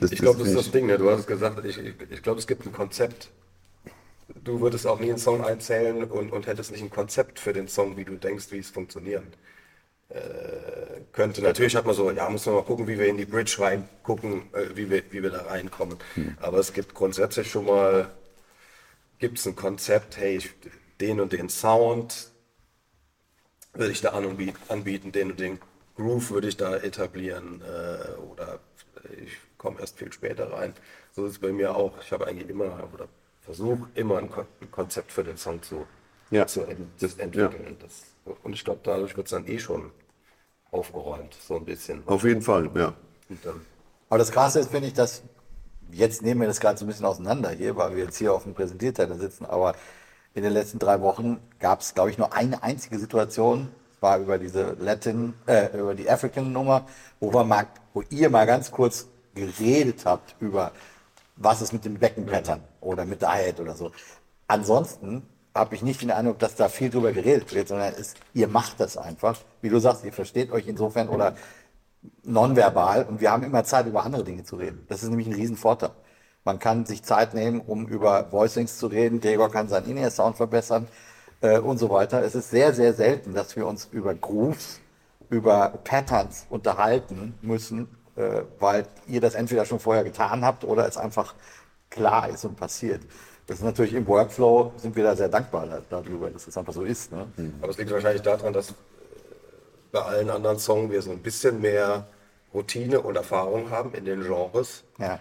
[0.00, 0.98] Das, Ich glaube, das ist das Ding, ne?
[0.98, 3.30] du hast es gesagt, ich, ich, ich glaube, es gibt ein Konzept.
[4.28, 7.68] Du würdest auch nie einen Song einzählen und, und hättest nicht ein Konzept für den
[7.68, 9.32] Song, wie du denkst, wie es funktionieren
[10.08, 11.42] äh, könnte.
[11.42, 14.52] Natürlich hat man so, ja, muss man mal gucken, wie wir in die Bridge reingucken,
[14.54, 15.98] äh, wie, wir, wie wir da reinkommen.
[16.40, 18.10] Aber es gibt grundsätzlich schon mal,
[19.18, 20.50] gibt es ein Konzept, hey, ich,
[21.00, 22.30] den und den Sound
[23.72, 25.58] würde ich da anbieten, anbieten den und den
[25.96, 28.60] Groove würde ich da etablieren äh, oder
[29.22, 30.74] ich komme erst viel später rein.
[31.12, 31.92] So ist es bei mir auch.
[32.02, 33.08] Ich habe eigentlich immer oder
[33.44, 35.86] versuche immer ein, Kon ein Konzept für den Song zu,
[36.30, 36.46] Ja.
[36.46, 37.76] zu ent das entwickeln.
[37.80, 38.02] Das,
[38.42, 39.90] und ich glaube, dadurch wird es dann eh schon
[40.70, 42.02] aufgeräumt, so ein bisschen.
[42.06, 42.94] Auf jeden Fall, ja.
[44.08, 45.22] Aber das Krasse ist, finde ich, dass
[45.90, 48.42] jetzt nehmen wir das gerade so ein bisschen auseinander hier, weil wir jetzt hier auf
[48.44, 49.74] dem Präsentierteller sitzen, aber
[50.34, 54.18] in den letzten drei Wochen gab es, glaube ich, nur eine einzige Situation, es war
[54.18, 56.86] über diese Latin, äh, über die African-Nummer,
[57.20, 60.72] wo wir mal, wo ihr mal ganz kurz geredet habt über,
[61.36, 63.90] was ist mit dem Beckenpattern oder mit Hi-Hat oder so.
[64.46, 65.22] Ansonsten
[65.54, 68.80] habe ich nicht den Eindruck, dass da viel drüber geredet wird, sondern es, ihr macht
[68.80, 69.38] das einfach.
[69.62, 71.36] Wie du sagst, ihr versteht euch insofern oder
[72.24, 74.84] nonverbal und wir haben immer Zeit, über andere Dinge zu reden.
[74.88, 75.90] Das ist nämlich ein Riesenvorteil.
[76.44, 79.20] Man kann sich Zeit nehmen, um über Voicings zu reden.
[79.20, 80.88] Gregor kann seinen In-Ear-Sound verbessern
[81.40, 82.22] äh, und so weiter.
[82.22, 84.80] Es ist sehr, sehr selten, dass wir uns über Grooves,
[85.30, 90.98] über Patterns unterhalten müssen, äh, weil ihr das entweder schon vorher getan habt oder es
[90.98, 91.34] einfach
[91.94, 93.02] klar ist und passiert.
[93.46, 96.72] Das ist natürlich im Workflow, sind wir da sehr dankbar da- darüber, dass es einfach
[96.72, 97.12] so ist.
[97.12, 97.26] Ne?
[97.60, 98.74] aber es liegt wahrscheinlich daran, dass äh,
[99.92, 102.06] bei allen anderen Songs wir so ein bisschen mehr
[102.52, 104.82] Routine und Erfahrung haben in den Genres.
[104.98, 105.20] Ja.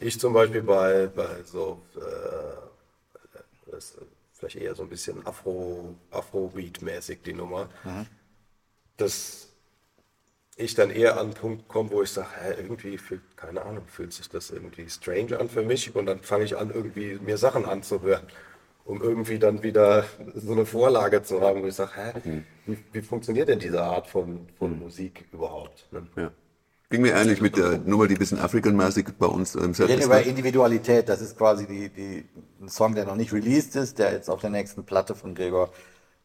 [0.00, 3.98] Ich zum Beispiel bei, bei so, äh, das ist
[4.34, 7.68] vielleicht eher so ein bisschen Afro, Afrobeat-mäßig die Nummer,
[8.96, 9.48] dass
[10.56, 13.84] ich dann eher an einen Punkt komme, wo ich sage, hä, irgendwie fühlt, keine Ahnung,
[13.86, 17.38] fühlt sich das irgendwie strange an für mich und dann fange ich an, irgendwie mir
[17.38, 18.26] Sachen anzuhören,
[18.84, 23.02] um irgendwie dann wieder so eine Vorlage zu haben, wo ich sage, hä, wie, wie
[23.02, 25.88] funktioniert denn diese Art von, von Musik überhaupt?
[25.92, 26.06] Ne?
[26.16, 26.30] ja.
[26.90, 29.94] Ging mir ähnlich mit der Nummer, die ein bisschen African-mäßig bei uns im Set Wir
[29.94, 30.06] reden ist.
[30.06, 30.22] über?
[30.22, 31.08] Individualität.
[31.08, 32.24] Das ist quasi die, die,
[32.60, 35.70] ein Song, der noch nicht released ist, der jetzt auf der nächsten Platte von Gregor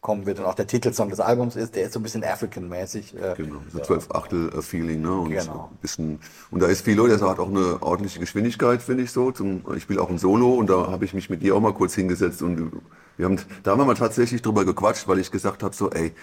[0.02, 1.76] kommen wird und auch der Titelsong des Albums ist.
[1.76, 3.16] Der ist so ein bisschen African-mäßig.
[3.16, 5.12] Äh, Genau, so zwölf Achtel äh, Feeling, ne?
[5.14, 5.70] Und Genau.
[5.72, 6.20] ein bisschen
[6.52, 9.32] und da ist Philo, der hat auch eine ordentliche Geschwindigkeit, finde ich so.
[9.32, 11.74] Zum, ich spiele auch ein Solo und da habe ich mich mit ihr auch mal
[11.74, 12.72] kurz hingesetzt und
[13.18, 16.14] wir haben da haben wir mal tatsächlich drüber gequatscht, weil ich gesagt habe so, ey,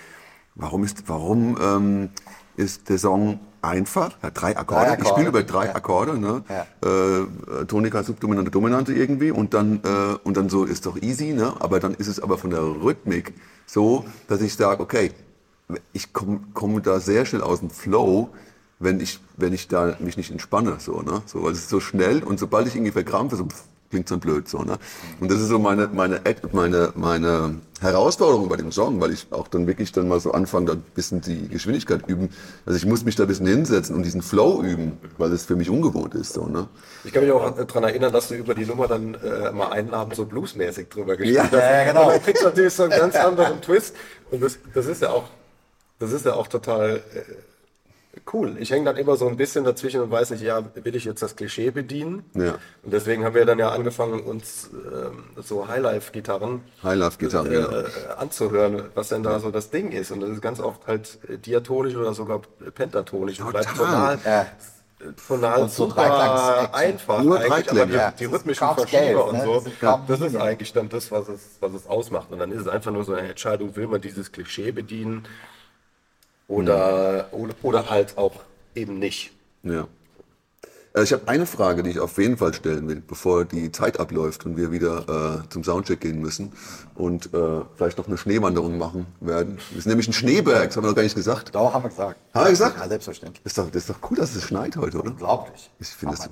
[0.55, 2.09] warum ist warum ähm,
[2.57, 4.13] ist der Song einfach?
[4.23, 4.87] Hat drei Akkorde.
[4.87, 5.75] Drei Ich spiele Akkorde, über drei ja.
[5.75, 6.45] Akkorde, ne?
[6.49, 6.67] Ja.
[7.61, 11.55] Äh, Tonika, Subdominante, Dominante irgendwie und dann äh, und dann so ist doch easy, ne?
[11.61, 13.35] Aber dann ist es aber von der Rhythmik
[13.67, 15.13] so, dass ich sage, okay,
[15.93, 18.31] ich komme komm da sehr schnell aus dem Flow,
[18.79, 21.23] wenn ich, wenn ich da mich nicht entspanne, so, ne?
[21.27, 24.19] So, weil es ist so schnell und sobald ich irgendwie verkrampfe, so, pff, klingt so
[24.19, 24.79] blöd, so, ne?
[25.21, 26.21] Und das ist so meine, meine,
[26.53, 30.67] meine, meine Herausforderung bei dem Song, weil ich auch dann wirklich dann mal so anfange,
[30.67, 32.31] da ein bisschen die Geschwindigkeit üben.
[32.65, 35.57] Also ich muss mich da ein bisschen hinsetzen und diesen Flow üben, weil es für
[35.57, 36.69] mich ungewohnt ist, so, ne?
[37.05, 39.93] Ich kann mich auch daran erinnern, dass du über die Nummer dann äh, mal einen
[39.95, 41.53] Abend so bluesmäßig drüber gespielt Ja, hast.
[41.53, 42.11] ja, genau.
[42.11, 43.95] Dann kriegst du natürlich so einen ganz anderen Twist.
[44.31, 45.25] Und das, das ist ja auch,
[45.99, 47.21] das ist ja auch total äh,
[48.33, 48.57] cool.
[48.59, 51.23] Ich hänge dann immer so ein bisschen dazwischen und weiß nicht, ja, will ich jetzt
[51.23, 52.25] das Klischee bedienen?
[52.35, 52.59] Ja.
[52.83, 57.81] Und deswegen haben wir dann ja angefangen, uns ähm, so Highlife-Gitarren Highlife-Gitarren, äh, ja.
[57.81, 57.85] äh,
[58.17, 60.11] anzuhören, was denn da so das Ding ist.
[60.11, 62.41] Und das ist ganz oft halt diatonisch oder sogar
[62.75, 63.41] pentatonisch.
[63.41, 64.19] Und bleibt Total.
[64.19, 64.47] tonal
[65.27, 67.23] tonal Und so super einfach.
[67.23, 68.11] Nur eigentlich, aber die, ja.
[68.13, 69.45] die Das ist rhythmischen Verschieber Scales, und ne?
[69.45, 72.31] so, Das ist eigentlich dann das, was es, was es ausmacht.
[72.31, 75.27] Und dann ist es einfach nur so eine Entscheidung, will man dieses Klischee bedienen
[76.49, 78.33] oder, oder, oder halt auch
[78.75, 79.33] eben nicht.
[79.63, 79.89] Ja.
[80.97, 84.01] Äh, Ich habe eine Frage, die ich auf jeden Fall stellen will, bevor die Zeit
[84.01, 86.53] abläuft und wir wieder äh, zum Soundcheck gehen müssen
[86.95, 89.59] und äh, vielleicht noch eine Schneewanderung machen werden.
[89.71, 91.55] Das ist nämlich ein Schneeberg, das haben wir noch gar nicht gesagt.
[91.55, 92.17] Doch, haben wir gesagt.
[92.35, 92.77] Haben wir gesagt?
[92.81, 93.43] Ja, selbstverständlich.
[93.45, 95.11] Das ist doch, das ist doch cool, dass es schneit heute, oder?
[95.11, 95.71] Unglaublich.
[95.79, 96.31] Ich finde das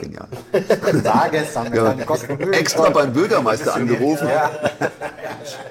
[0.00, 0.28] genial.
[1.02, 2.52] Tages haben wir keine Kosten.
[2.52, 4.28] Extra beim Bürgermeister angerufen.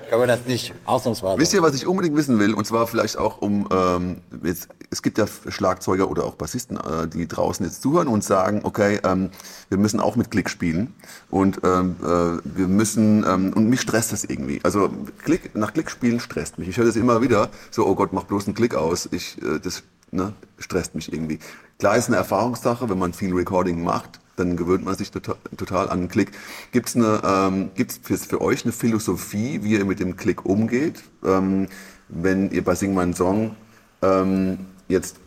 [0.09, 1.39] Können wir das nicht ausnahmsweise.
[1.39, 2.53] Wisst ihr, was ich unbedingt wissen will?
[2.53, 7.07] Und zwar vielleicht auch um, ähm, jetzt, es gibt ja Schlagzeuger oder auch Bassisten, äh,
[7.07, 9.29] die draußen jetzt zuhören und sagen, okay, ähm,
[9.69, 10.93] wir müssen auch mit Klick spielen
[11.29, 12.05] und ähm, äh,
[12.43, 14.59] wir müssen, ähm, und mich stresst das irgendwie.
[14.63, 14.89] Also
[15.23, 16.67] Klick, nach Klick spielen stresst mich.
[16.67, 19.09] Ich höre das immer wieder, so, oh Gott, mach bloß einen Klick aus.
[19.11, 21.39] Ich, äh, das ne, stresst mich irgendwie.
[21.79, 25.89] Klar ist eine Erfahrungssache, wenn man viel Recording macht, dann gewöhnt man sich total, total
[25.89, 26.31] an den Klick.
[26.71, 31.03] Gibt es ähm, gibt's für, für euch eine Philosophie, wie ihr mit dem Klick umgeht?
[31.23, 31.67] Ähm,
[32.09, 33.55] wenn ihr bei Sing My Song
[34.01, 35.17] ähm, jetzt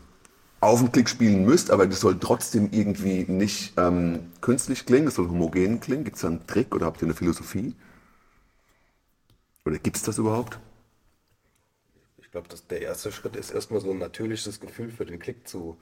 [0.60, 5.14] auf den Klick spielen müsst, aber das soll trotzdem irgendwie nicht ähm, künstlich klingen, das
[5.14, 6.04] soll homogen klingen.
[6.04, 7.74] Gibt es da einen Trick oder habt ihr eine Philosophie?
[9.64, 10.58] Oder gibt es das überhaupt?
[12.18, 15.48] Ich glaube, dass der erste Schritt ist erstmal so ein natürliches Gefühl für den Klick
[15.48, 15.76] zu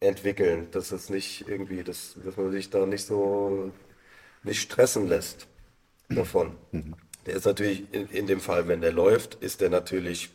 [0.00, 3.72] entwickeln, dass es nicht irgendwie, dass, dass man sich da nicht so
[4.42, 5.46] nicht stressen lässt
[6.08, 6.56] davon.
[7.26, 10.30] Der ist natürlich in, in dem Fall, wenn der läuft, ist der natürlich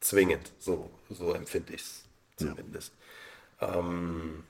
[0.00, 0.52] zwingend.
[0.58, 2.09] So, so empfinde ich es
[2.40, 2.92] zumindest.
[3.60, 4.44] Ähm,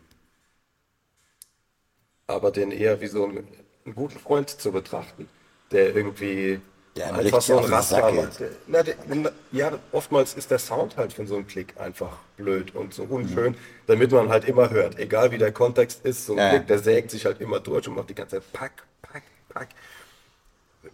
[2.27, 3.47] aber den eher wie so einen,
[3.85, 5.29] einen guten Freund zu betrachten,
[5.73, 6.61] der irgendwie
[6.97, 8.39] Der einfach so ein Raster macht.
[8.39, 8.51] geht.
[8.67, 12.75] Na, der, na, ja, oftmals ist der Sound halt von so einem Klick einfach blöd
[12.75, 14.99] und so unschön, damit man halt immer hört.
[14.99, 16.51] Egal wie der Kontext ist, so ein Ja.
[16.51, 19.69] Klick, der sägt sich halt immer durch und macht die ganze Zeit pack, pack, pack.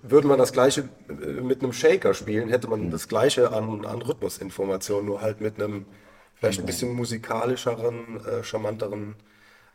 [0.02, 4.02] Würde man das gleiche äh, mit einem Shaker spielen, hätte man das gleiche an, an
[4.02, 5.86] Rhythmusinformationen, nur halt mit einem
[6.36, 9.16] vielleicht ein bisschen musikalischeren, äh, charmanteren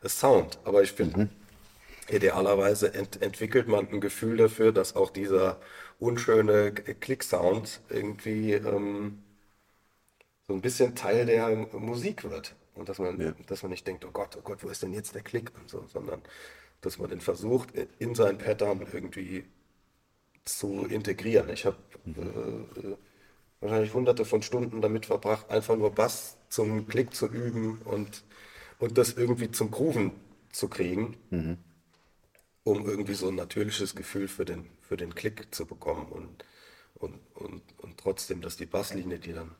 [0.04, 0.60] äh, Sound.
[0.64, 1.30] Aber ich finde,
[2.10, 5.60] idealerweise ent entwickelt man ein Gefühl dafür, dass auch dieser
[6.00, 9.24] unschöne Klick-Sound irgendwie ähm,
[10.48, 12.56] so ein bisschen Teil der Musik wird.
[12.74, 15.14] Und dass man, dass man nicht denkt, oh Gott, oh Gott, wo ist denn jetzt
[15.14, 16.22] der Klick und so, sondern
[16.82, 19.46] dass man den versucht, in sein Pattern irgendwie
[20.46, 21.50] zu integrieren.
[21.50, 22.98] Ich habe äh, äh,
[23.62, 28.24] wahrscheinlich hunderte von Stunden damit verbracht, einfach nur Bass zum Klick zu üben und,
[28.80, 30.12] und das irgendwie zum Grooven
[30.52, 31.18] zu kriegen,
[32.64, 36.46] um irgendwie so ein natürliches Gefühl für den, für den Klick zu bekommen und,
[36.96, 39.52] und, und, und trotzdem, dass die Basslinie, die dann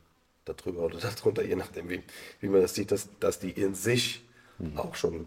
[0.44, 2.02] darüber oder darunter, je nachdem, wie,
[2.40, 4.24] wie man das sieht, dass, dass die in sich
[4.76, 5.26] auch schon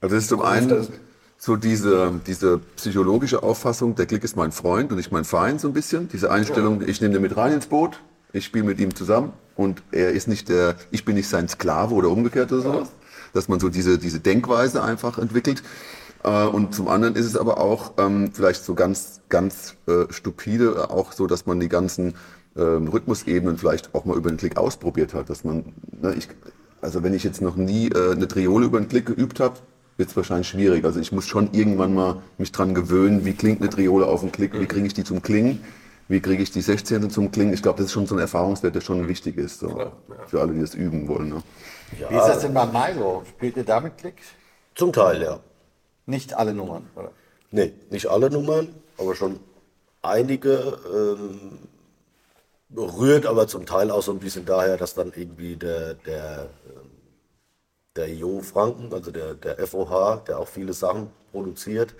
[0.00, 0.90] Also das ist zum einen das-
[1.44, 5.66] so diese, diese psychologische Auffassung, der Klick ist mein Freund und nicht mein Feind so
[5.66, 6.06] ein bisschen.
[6.06, 7.98] Diese Einstellung, ich nehme den mit rein ins Boot,
[8.32, 11.96] ich spiele mit ihm zusammen und er ist nicht der, ich bin nicht sein Sklave
[11.96, 12.92] oder umgekehrt oder sowas.
[13.32, 15.64] Dass man so diese, diese Denkweise einfach entwickelt.
[16.22, 20.76] Äh, Und zum anderen ist es aber auch ähm, vielleicht so ganz, ganz äh, stupide,
[20.76, 22.14] äh, auch so, dass man die ganzen
[22.56, 25.28] ähm, Rhythmusebenen vielleicht auch mal über den Klick ausprobiert hat.
[25.28, 26.28] Dass man, ne, ich,
[26.80, 29.56] also wenn ich jetzt noch nie äh, eine Triole über den Klick geübt habe,
[29.96, 30.84] wird es wahrscheinlich schwierig.
[30.84, 34.32] Also ich muss schon irgendwann mal mich dran gewöhnen, wie klingt eine Triole auf den
[34.32, 35.62] Klick, wie kriege ich die zum Klingen,
[36.08, 37.10] wie kriege ich die 16.
[37.10, 37.52] zum Klingen.
[37.52, 39.92] Ich glaube, das ist schon so ein Erfahrungswert, der schon wichtig ist, so,
[40.26, 41.28] für alle, die das üben wollen.
[41.30, 41.42] Ne?
[42.08, 43.22] Wie ist das denn bei Milo?
[43.28, 44.16] Spielt ihr damit Klick?
[44.74, 45.40] Zum Teil, ja.
[46.06, 47.12] Nicht alle Nummern, oder?
[47.50, 49.38] Nee, nicht alle Nummern, aber schon
[50.00, 50.78] einige.
[50.92, 51.58] Ähm,
[52.76, 56.48] rührt aber zum Teil auch so ein bisschen daher, dass dann irgendwie der, der,
[57.96, 61.94] der Jo Franken, also der, der FOH, der auch viele Sachen produziert,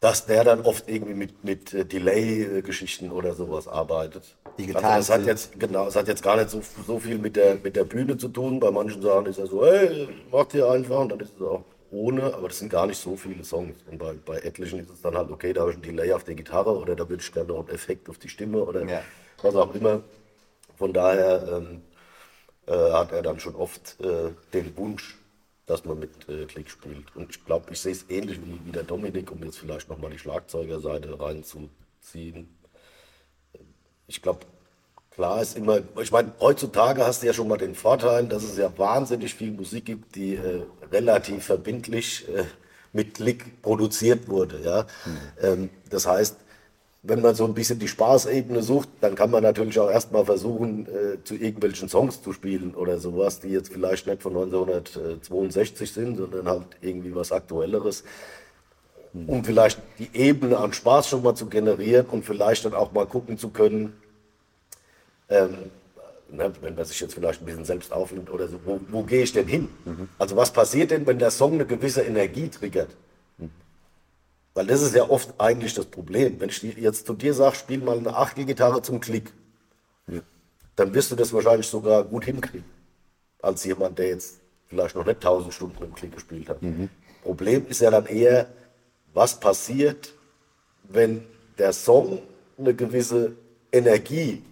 [0.00, 4.36] dass der dann oft irgendwie mit, mit äh, Delay-Geschichten oder sowas arbeitet.
[4.58, 7.36] Digital Also das hat jetzt, genau, es hat jetzt gar nicht so, so viel mit
[7.36, 8.58] der, mit der Bühne zu tun.
[8.60, 11.64] Bei manchen Sachen ist er so, hey, macht ihr einfach und dann ist es auch
[11.90, 13.76] ohne, aber das sind gar nicht so viele Songs.
[13.90, 16.24] Und bei, bei etlichen ist es dann halt, okay, da habe ich einen Delay auf
[16.24, 19.02] der Gitarre oder da würde ich gerne noch einen Effekt auf die Stimme oder Ja.
[19.42, 20.02] was auch immer.
[20.76, 21.82] Von daher ähm,
[22.66, 25.18] äh, hat er dann schon oft äh, den Wunsch,
[25.66, 27.14] dass man mit äh, Klick spielt.
[27.16, 30.10] Und ich glaube, ich sehe es ähnlich wie, wie der Dominik, um jetzt vielleicht nochmal
[30.10, 32.48] die Schlagzeugerseite reinzuziehen.
[34.06, 34.40] Ich glaube,
[35.10, 38.56] klar ist immer, ich meine, heutzutage hast du ja schon mal den Vorteil, dass es
[38.56, 42.44] ja wahnsinnig viel Musik gibt, die äh, relativ verbindlich äh,
[42.92, 44.60] mit Klick produziert wurde.
[44.62, 44.86] Ja?
[45.40, 46.36] Ähm, das heißt,
[47.04, 50.86] wenn man so ein bisschen die Spaßebene sucht, dann kann man natürlich auch erstmal versuchen,
[50.86, 56.16] äh, zu irgendwelchen Songs zu spielen oder sowas, die jetzt vielleicht nicht von 1962 sind,
[56.16, 58.04] sondern halt irgendwie was Aktuelleres.
[59.14, 63.04] Um vielleicht die Ebene an Spaß schon mal zu generieren und vielleicht dann auch mal
[63.04, 63.92] gucken zu können,
[65.28, 65.54] ähm,
[66.30, 69.22] ne, wenn man sich jetzt vielleicht ein bisschen selbst aufnimmt oder so, wo, wo gehe
[69.24, 69.68] ich denn hin?
[70.18, 72.88] Also was passiert denn, wenn der Song eine gewisse Energie triggert?
[74.54, 76.38] Weil das ist ja oft eigentlich das Problem.
[76.38, 79.32] Wenn ich jetzt zu dir sage, spiel mal eine Achtelgitarre zum Klick,
[80.76, 82.64] dann wirst du das wahrscheinlich sogar gut hinkriegen.
[83.40, 86.58] Als jemand, der jetzt vielleicht noch nicht 1000 Stunden im Klick gespielt hat.
[87.22, 88.46] Problem ist ja dann eher,
[89.14, 90.12] was passiert,
[90.84, 91.24] wenn
[91.58, 92.20] der Song
[92.58, 93.32] eine gewisse
[93.70, 94.42] Energie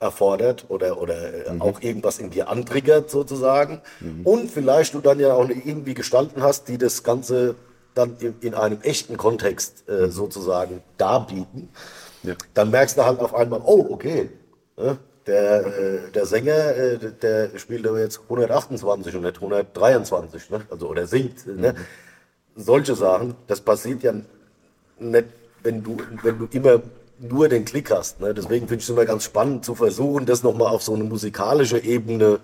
[0.00, 3.80] erfordert oder, oder äh, auch irgendwas in dir antriggert sozusagen
[4.24, 7.54] und vielleicht du dann ja auch irgendwie Gestalten hast, die das Ganze
[7.94, 11.68] dann in, in einem echten Kontext äh, sozusagen darbieten,
[12.22, 12.34] Ja.
[12.54, 14.30] dann merkst du halt auf einmal, oh, okay,
[14.76, 20.62] ne, der, äh, der Sänger, äh, der spielt aber jetzt 128 und nicht 123, ne?
[20.70, 21.46] also oder singt.
[21.46, 21.74] Ne?
[22.56, 24.14] Solche Sachen, das passiert ja
[24.98, 25.24] nicht,
[25.62, 26.82] wenn du, wenn du immer
[27.18, 28.20] nur den Klick hast.
[28.20, 28.34] Ne?
[28.34, 31.78] Deswegen finde ich es immer ganz spannend zu versuchen, das nochmal auf so eine musikalische
[31.78, 32.40] Ebene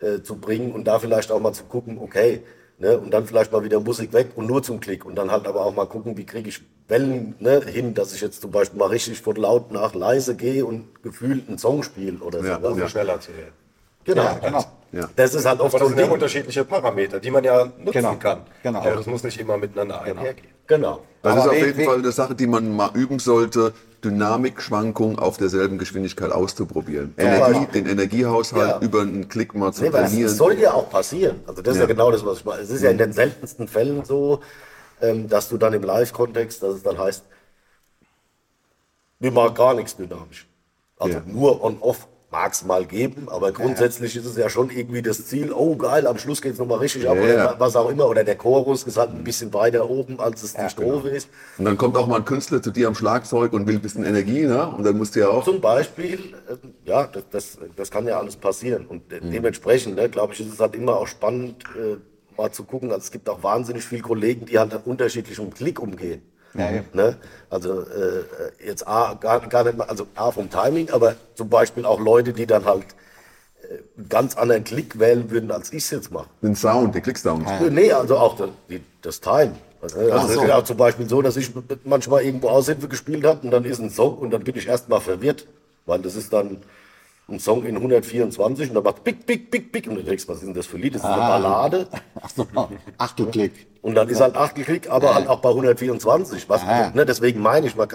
[0.00, 2.42] äh, zu bringen und da vielleicht auch mal zu gucken, okay,
[2.78, 2.98] ne?
[2.98, 5.64] und dann vielleicht mal wieder Musik weg und nur zum Klick und dann halt aber
[5.64, 8.86] auch mal gucken, wie kriege ich Wellen ne, hin, dass ich jetzt zum Beispiel mal
[8.88, 12.68] richtig von laut nach leise gehe und gefühlt einen Song spiele oder Ja, so.
[12.68, 12.88] um ja.
[12.88, 13.52] schneller zu werden.
[14.04, 14.22] Genau.
[14.22, 14.64] Ja, genau.
[14.92, 15.08] Ja.
[15.16, 17.92] Das ist halt oft Aber so das sind ja unterschiedliche Parameter, die man ja nutzen
[17.92, 18.14] Genau.
[18.16, 18.40] kann.
[18.62, 18.78] Genau.
[18.80, 20.36] Aber das muss nicht immer miteinander einhergehen.
[20.36, 20.57] Genau.
[21.22, 23.72] Das Aber ist auf jeden Fall eine Sache, die man mal üben sollte,
[24.04, 27.14] Dynamikschwankungen auf derselben Geschwindigkeit auszuprobieren.
[27.16, 28.78] Energie, den Energiehaushalt Ja.
[28.80, 30.26] über einen Klick mal zu Nee, trainieren.
[30.30, 31.40] es soll ja auch passieren.
[31.46, 31.88] Also das ist ja, Ja.
[31.92, 32.62] genau das, was ich meine.
[32.62, 34.40] Es ist ja in den seltensten Fällen so,
[35.00, 37.24] ähm, dass du dann im Live-Kontext, dass es dann heißt,
[39.18, 40.46] wir machen gar nichts dynamisch.
[40.98, 41.22] Also Ja.
[41.26, 45.50] nur on-off mag es mal geben, aber grundsätzlich ist es ja schon irgendwie das Ziel,
[45.50, 47.54] oh geil, am Schluss geht es nochmal richtig ab Ja, oder ja.
[47.58, 48.06] was auch immer.
[48.06, 51.30] Oder der Chorus ist halt ein bisschen weiter oben, als es die Strophe ist.
[51.56, 54.04] Und dann kommt auch mal ein Künstler zu dir am Schlagzeug und will ein bisschen
[54.04, 54.68] Energie, ne?
[54.68, 55.44] Und dann musst du ja auch.
[55.44, 58.86] Zum Beispiel, äh, ja, das, das, das kann ja alles passieren.
[58.86, 61.96] Und äh, dementsprechend, ne, glaube ich, ist es halt immer auch spannend, äh,
[62.36, 62.90] mal zu gucken.
[62.90, 66.20] Also es gibt auch wahnsinnig viele Kollegen, die halt unterschiedlich um Klick umgehen.
[66.54, 66.70] Ja.
[66.92, 67.16] Ne?
[67.50, 68.24] Also äh,
[68.64, 72.32] jetzt A, gar, gar nicht mal, also A vom Timing, aber zum Beispiel auch Leute,
[72.32, 72.84] die dann halt
[73.62, 76.28] äh, einen ganz anderen Klick wählen würden, als ich es jetzt mache.
[76.42, 77.46] Den Sound, den Klicksound.
[77.70, 79.52] Nee, also auch das, die, das Time.
[79.80, 80.42] Also, also so.
[80.42, 81.52] ist ja auch zum Beispiel so, dass ich
[81.84, 85.00] manchmal irgendwo Aushilfe gespielt habe und dann ist ein Song und dann bin ich erstmal
[85.00, 85.46] verwirrt,
[85.86, 86.58] weil das ist dann
[87.28, 90.38] ein Song in 124 und dann macht Pick, Pick, Pick, Pick und du denkst, was
[90.38, 90.94] ist denn das für ein Lied?
[90.94, 91.86] Das ist eine Ballade
[92.22, 92.46] Ach so,
[92.96, 93.66] Achtelklick.
[93.82, 96.48] und dann ist halt Achtelklick, aber halt auch bei 124.
[96.48, 96.90] Was, Ah.
[96.94, 97.88] ne, deswegen meine ich, man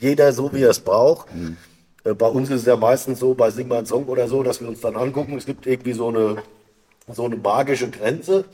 [0.00, 1.28] jeder so wie er es braucht.
[2.04, 4.42] Äh, Bei uns ist es ja meistens so, bei Sing mal einen Song oder so,
[4.42, 6.36] dass wir uns dann angucken, es gibt irgendwie so eine,
[7.12, 8.44] so eine magische Grenze.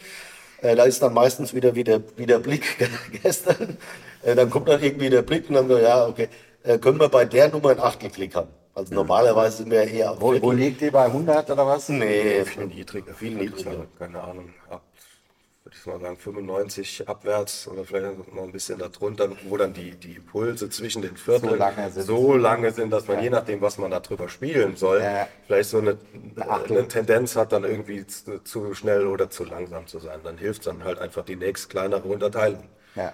[0.61, 2.65] Äh, da ist dann meistens wieder, wieder, wieder Blick
[3.23, 3.77] gestern.
[4.23, 6.29] Äh, dann kommt dann irgendwie der Blick und dann so, ja, okay,
[6.63, 8.49] äh, können wir bei der Nummer einen Achtelklick haben.
[8.75, 11.89] Also normalerweise sind wir eher Wo, wo liegt die bei 100 oder was?
[11.89, 13.13] Nee, Viel niedriger.
[13.15, 13.87] Viel niedriger.
[13.99, 14.51] Keine Ahnung.
[14.69, 14.83] Ab,
[15.65, 19.91] würde ich mal sagen, 95 abwärts oder vielleicht noch ein bisschen darunter, wo dann die,
[19.97, 22.07] die Impulse zwischen den Vierteln So lange sind.
[22.07, 25.27] so lange sind, dass man je nachdem, was man da drüber spielen soll, Ja.
[25.47, 25.99] vielleicht so eine,
[26.39, 26.79] Achtel.
[26.79, 30.21] eine Tendenz hat, dann irgendwie zu, zu schnell oder zu langsam zu sein.
[30.23, 33.13] Dann hilft es dann halt einfach, die nächst kleinere Unterteilung Ja.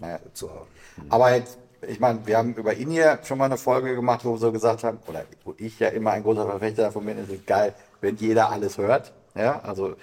[0.00, 0.18] Ja.
[0.34, 0.68] zu haben.
[1.08, 1.58] Aber jetzt,
[1.88, 4.52] ich meine, wir haben über ihn hier schon mal eine Folge gemacht, wo wir so
[4.52, 7.74] gesagt haben, oder wo ich ja immer ein großer Verfechter davon bin, ist es geil,
[8.00, 9.12] wenn jeder alles hört.
[9.34, 9.96] Ja, also,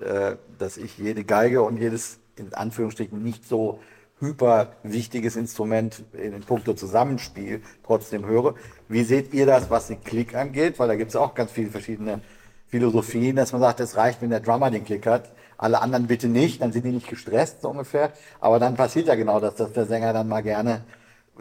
[0.00, 3.80] äh, dass ich jede Geige und jedes, in Anführungsstrichen, nicht so
[4.20, 8.54] hyper wichtiges Instrument in puncto Zusammenspiel trotzdem höre.
[8.88, 10.78] Wie seht ihr das, was den Klick angeht?
[10.78, 12.20] Weil da gibt es auch ganz viele verschiedene
[12.68, 16.28] Philosophien, dass man sagt, es reicht, wenn der Drummer den Klick hat, alle anderen bitte
[16.28, 18.12] nicht, dann sind die nicht gestresst, so ungefähr.
[18.40, 20.82] Aber dann passiert ja genau das, dass der Sänger dann mal gerne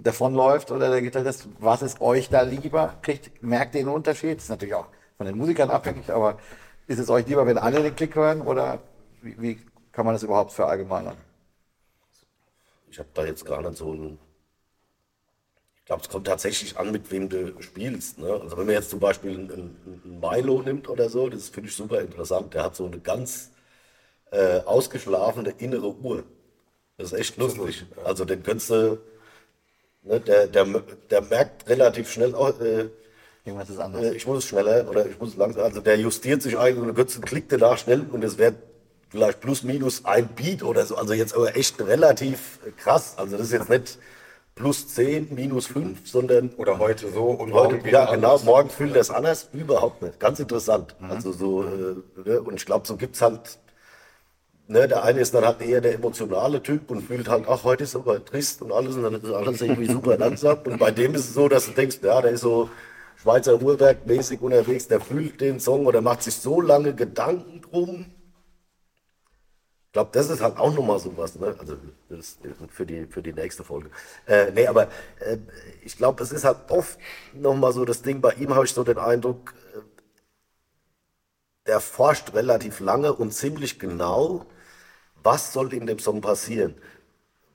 [0.04, 1.48] davonläuft oder der Gitarrist.
[1.60, 2.96] Was ist euch da lieber?
[3.02, 4.38] Kriegt, merkt ihr den Unterschied?
[4.38, 4.88] Das ist natürlich auch
[5.18, 6.38] von den Musikern abhängig, aber
[6.88, 8.80] ist es euch lieber, wenn alle den Klick hören oder
[9.22, 9.60] wie, wie
[9.92, 11.18] kann man das überhaupt verallgemeinern?
[12.90, 14.20] Ich habe da jetzt gar nicht so ein.
[15.78, 18.20] Ich glaube, es kommt tatsächlich an, mit wem du spielst.
[18.20, 18.32] Ne?
[18.32, 21.70] Also wenn man jetzt zum Beispiel einen, einen einen Milo nimmt oder so, das finde
[21.70, 22.54] ich super interessant.
[22.54, 23.52] Der hat so eine ganz
[24.32, 26.24] äh, ausgeschlafene innere Uhr.
[26.98, 27.86] Das ist echt lustig.
[28.04, 29.00] Also den könntest du,
[30.10, 30.66] ne, der, der,
[31.10, 32.90] der merkt relativ schnell, oh, äh,
[33.46, 34.12] Irgendwas ist äh, anders.
[34.14, 35.64] ich muss es schneller oder ich muss es langsam.
[35.64, 38.56] Also der justiert sich eigentlich und einen Klick danach schnell und es wäre
[39.10, 40.96] vielleicht plus minus ein Beat oder so.
[40.96, 43.14] Also jetzt aber echt relativ krass.
[43.18, 43.98] Also das ist jetzt nicht
[44.56, 48.44] plus 10, minus 5, sondern Oder heute so und Heute, morgen ja, genau, anders.
[48.44, 50.20] morgen fühlt das anders, überhaupt nicht.
[50.20, 50.96] Ganz interessant.
[51.00, 51.96] Also so, äh,
[52.26, 52.42] ne?
[52.42, 53.58] und ich glaube, so gibt's halt,
[54.70, 57.84] ne, der eine ist dann halt eher der emotionale Typ und fühlt halt, ach, heute
[57.84, 60.60] ist aber trist und alles und dann ist alles irgendwie super langsam.
[60.64, 62.70] Und bei dem ist es so, dass du denkst, ja, der ist so
[63.18, 68.06] Schweizer Uhrwerk-mäßig unterwegs, der fühlt den Song oder macht sich so lange Gedanken drum.
[69.88, 71.56] Ich glaube, das ist halt auch nochmal sowas, ne?
[71.58, 71.76] Also
[72.70, 73.90] für die, für die nächste Folge.
[74.28, 74.84] Äh, nee, aber
[75.20, 75.38] äh,
[75.84, 77.00] ich glaube, es ist halt oft
[77.34, 79.80] nochmal so das Ding, bei ihm habe ich so den Eindruck, äh,
[81.66, 84.46] der forscht relativ lange und ziemlich genau,
[85.24, 86.76] was soll in dem Song passieren.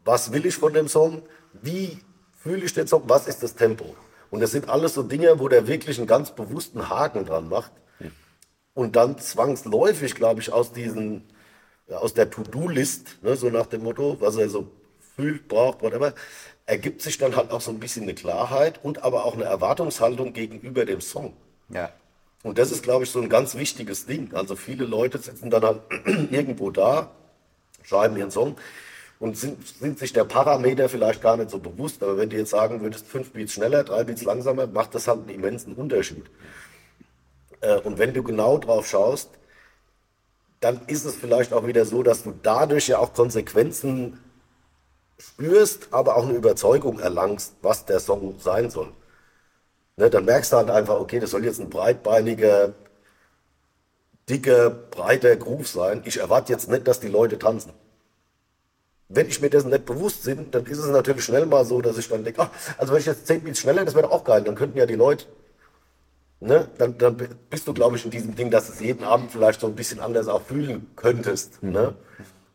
[0.04, 1.22] Was will ich von dem Song?
[1.52, 1.98] Wie
[2.42, 3.04] fühle ich den Song?
[3.06, 3.94] Was ist das Tempo?
[4.30, 7.72] Und das sind alles so Dinge, wo der wirklich einen ganz bewussten Haken dran macht.
[8.74, 11.22] Und dann zwangsläufig, glaube ich, aus diesen,
[11.86, 14.68] ja, aus der To-Do-List, ne, so nach dem Motto, was er so
[15.14, 16.14] fühlt, braucht, whatever,
[16.66, 20.32] ergibt sich dann halt auch so ein bisschen eine Klarheit und aber auch eine Erwartungshaltung
[20.32, 21.34] gegenüber dem Song.
[21.68, 21.92] Ja.
[22.42, 24.34] Und das ist, glaube ich, so ein ganz wichtiges Ding.
[24.34, 25.80] Also viele Leute sitzen dann halt
[26.30, 27.10] irgendwo da,
[27.84, 28.56] schreiben ihren Song
[29.20, 32.02] und sind, sind sich der Parameter vielleicht gar nicht so bewusst.
[32.02, 35.20] Aber wenn du jetzt sagen würdest, fünf Beats schneller, drei Beats langsamer, macht das halt
[35.20, 36.26] einen immensen Unterschied.
[37.60, 39.30] Äh, Und wenn du genau drauf schaust,
[40.60, 44.18] dann ist es vielleicht auch wieder so, dass du dadurch ja auch Konsequenzen
[45.18, 48.92] spürst, aber auch eine Überzeugung erlangst, was der Song sein soll.
[49.96, 52.74] Ne, dann merkst du halt einfach, okay, das soll jetzt ein breitbeiniger,
[54.28, 56.02] dicker, breiter Groove sein.
[56.04, 57.72] Ich erwarte jetzt nicht, dass die Leute tanzen.
[59.08, 61.98] Wenn ich mir dessen nicht bewusst bin, dann ist es natürlich schnell mal so, dass
[61.98, 64.24] ich dann denke, ach, also wenn ich jetzt 10 Beats schneller, das wäre doch auch
[64.24, 65.26] geil, dann könnten ja die Leute,
[66.40, 67.16] ne, dann, dann
[67.50, 69.74] bist du, glaube ich, in diesem Ding, dass du es jeden Abend vielleicht so ein
[69.74, 71.62] bisschen anders auch fühlen könntest.
[71.62, 71.94] Ne?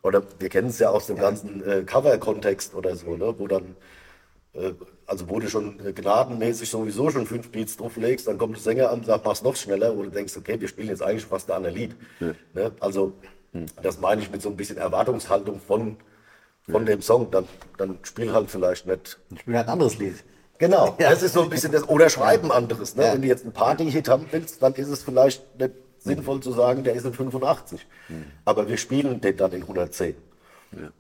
[0.02, 3.76] Oder wir kennen es ja aus dem ganzen äh, Cover-Kontext oder so, ne, wo dann
[4.54, 4.74] äh,
[5.10, 8.92] also wo du schon äh, gnadenmäßig sowieso schon fünf Beats drauflegst, dann kommt der Sänger
[8.92, 11.50] an und sagt, mach's noch schneller, wo du denkst, okay, wir spielen jetzt eigentlich fast
[11.52, 11.96] ein Lied.
[12.54, 12.72] Ne?
[12.80, 13.14] Also
[13.82, 15.98] das meine ich mit so ein bisschen Erwartungshaltung von,
[16.70, 17.32] von dem Song.
[17.32, 17.46] Dann,
[17.78, 19.18] dann spiel halt vielleicht nicht.
[19.32, 20.24] Ich spiele halt ein anderes Lied.
[20.60, 22.96] Genau, das ist so ein bisschen das, oder schreib ein anderes.
[22.96, 23.06] Ne?
[23.06, 23.14] Ja.
[23.14, 26.84] Wenn du jetzt einen Party-Hit haben willst, dann ist es vielleicht nicht sinnvoll zu sagen,
[26.84, 27.86] der ist in 85.
[28.46, 30.16] Aber wir spielen den dann in 110.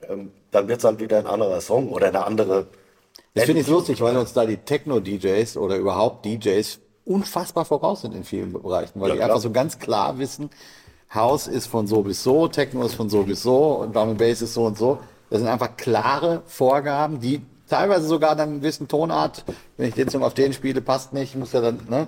[0.10, 2.68] Ähm, dann wird es halt wieder ein anderer Song oder eine andere
[3.34, 8.14] Das finde ich lustig, weil uns da die Techno-DJs oder überhaupt DJs unfassbar voraus sind
[8.16, 9.30] in vielen Bereichen, weil Ja, die klar.
[9.30, 10.50] einfach so ganz klar wissen,
[11.14, 14.18] House ist von so bis so, Techno ist von so bis so und Drum and
[14.20, 15.00] Bass ist so und so.
[15.30, 19.44] Das sind einfach klare Vorgaben, die teilweise sogar dann einen gewissen Tonart,
[19.78, 22.08] wenn ich den Song auf den spiele, passt nicht, muss ja dann, ne?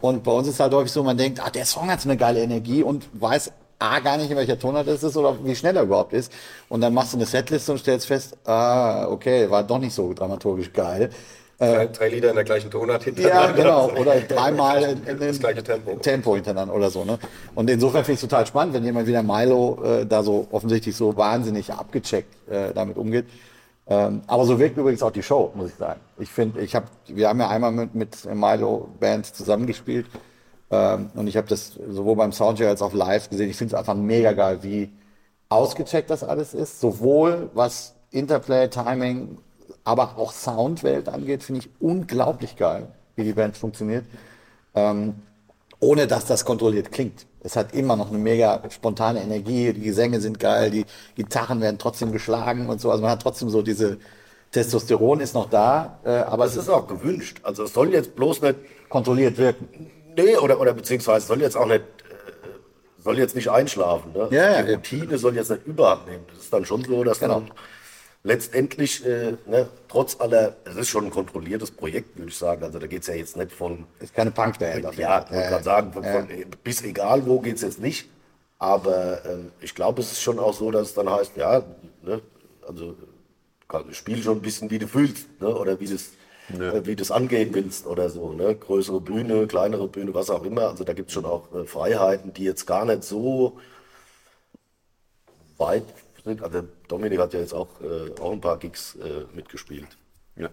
[0.00, 2.16] Und bei uns ist halt häufig so, man denkt, ah, der Song hat so eine
[2.16, 3.52] geile Energie und weiß
[3.82, 6.32] A, gar nicht, in welcher Tonart es ist oder wie schnell er überhaupt ist.
[6.68, 10.12] Und dann machst du eine Setliste und stellst fest, ah, okay, war doch nicht so
[10.14, 11.10] dramaturgisch geil.
[11.58, 13.54] Drei, drei Lieder in der gleichen Tonart Ja, hintereinander.
[13.54, 13.90] genau.
[14.00, 15.94] Oder dreimal in, in, Das gleiche Tempo.
[15.96, 17.04] Tempo hintereinander oder so.
[17.04, 17.18] Ne?
[17.54, 20.48] Und insofern finde ich es total spannend, wenn jemand wie der Milo äh, da so
[20.50, 23.26] offensichtlich so wahnsinnig abgecheckt äh, damit umgeht.
[23.86, 26.00] Ähm, aber so wirkt übrigens auch die Show, muss ich sagen.
[26.18, 30.06] Ich finde, ich habe, wir haben ja einmal mit, mit Milo Band zusammengespielt
[31.14, 33.50] und ich habe das sowohl beim Soundcheck als auch live gesehen.
[33.50, 34.90] Ich finde es einfach mega geil, wie
[35.48, 36.80] ausgecheckt das alles ist.
[36.80, 39.38] Sowohl was Interplay, Timing,
[39.84, 44.04] aber auch Soundwelt angeht, finde ich unglaublich geil, wie die Band funktioniert.
[44.74, 45.14] Ähm,
[45.80, 47.26] ohne dass das kontrolliert klingt.
[47.40, 51.78] Es hat immer noch eine mega spontane Energie, die Gesänge sind geil, die Gitarren werden
[51.78, 52.90] trotzdem geschlagen und so.
[52.90, 53.98] Also man hat trotzdem so diese
[54.52, 57.40] Testosteron ist noch da, äh, aber Das es ist ist auch gewünscht.
[57.42, 58.56] Also es soll jetzt bloß nicht,
[58.88, 59.68] kontrolliert wirken.
[60.16, 64.12] Nee, oder, oder beziehungsweise soll jetzt auch nicht, äh, soll jetzt nicht einschlafen.
[64.12, 64.28] Ne?
[64.30, 64.76] Ja, ja, Die ja.
[64.76, 66.24] Routine soll jetzt nicht überhand nehmen.
[66.28, 67.40] Das ist dann schon so, dass Genau.
[67.40, 67.50] man
[68.24, 72.62] letztendlich, äh, ne, trotz aller, es ist schon ein kontrolliertes Projekt, würde ich sagen.
[72.62, 74.82] Also da geht es ja jetzt nicht von, Ist keine Punkband.
[74.96, 76.28] ja, ich wollte gerade sagen, von, von,
[76.62, 78.08] bis egal wo geht es jetzt nicht.
[78.58, 81.64] Aber ähm, ich glaube, es ist schon auch so, dass es dann heißt, ja,
[82.02, 82.20] ne,
[82.66, 82.94] also
[83.68, 86.10] kann- spiel schon ein bisschen, wie du fühlst, ne, oder wie das,
[86.48, 90.44] äh, wie du es angehen willst oder so, ne, größere Bühne, kleinere Bühne, was auch
[90.44, 90.68] immer.
[90.68, 93.58] Also da gibt es schon auch äh, Freiheiten, die jetzt gar nicht so
[95.58, 95.84] weit
[96.24, 96.42] sind.
[96.42, 99.88] Also Dominik hat ja jetzt auch, äh, auch ein paar Gigs äh, mitgespielt
[100.36, 100.50] Ja.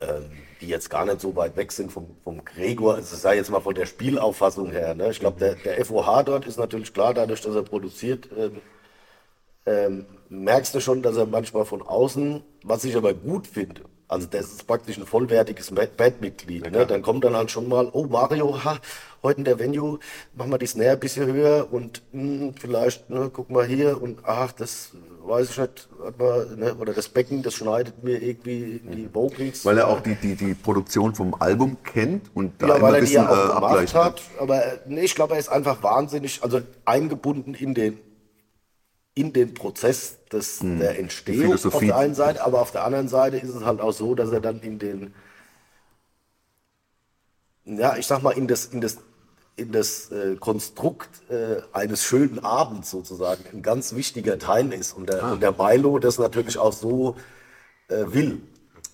[0.00, 0.30] ähm,
[0.60, 2.96] die jetzt gar nicht so weit weg sind vom, vom Gregor.
[2.96, 4.94] Also sei jetzt mal von der Spielauffassung her.
[4.94, 5.10] Ne?
[5.10, 8.62] Ich glaube, der, der FOH dort ist natürlich klar, dadurch, dass er produziert, ähm,
[9.66, 14.26] ähm, merkst du schon, dass er manchmal von außen, was ich aber gut finde, also
[14.30, 16.70] das ist praktisch ein vollwertiges Ba- Bandmitglied.
[16.70, 16.86] Ne?
[16.86, 18.78] Dann kommt dann halt schon mal, oh Mario, ha,
[19.22, 19.98] heute in der Venue,
[20.34, 24.18] machen wir die Snare ein bisschen höher und hm, vielleicht, ne, guck mal hier und
[24.24, 24.90] ach, das
[25.24, 25.88] weiß ich nicht,
[26.18, 29.64] man, ne, oder das Becken, das schneidet mir irgendwie die Vocals.
[29.64, 32.88] Weil er auch die, die, die Produktion vom Album kennt und da ja, immer weil
[32.88, 33.94] ein er die bisschen ja auch äh, gemacht abgleicht.
[33.94, 34.22] hat.
[34.38, 37.98] Aber äh, nee, ich glaube, er ist einfach wahnsinnig, also eingebunden in den,
[39.14, 43.36] in den Prozess des, der Entstehung auf der einen Seite, aber auf der anderen Seite
[43.36, 45.14] ist es halt auch so, dass er dann in den,
[47.64, 48.98] ja, ich sag mal, in das, in das,
[49.56, 54.94] in das äh, Konstrukt äh, eines schönen Abends sozusagen ein ganz wichtiger Teil ist.
[54.94, 57.16] Und der, und der Milo das natürlich auch so
[57.88, 58.40] äh, will.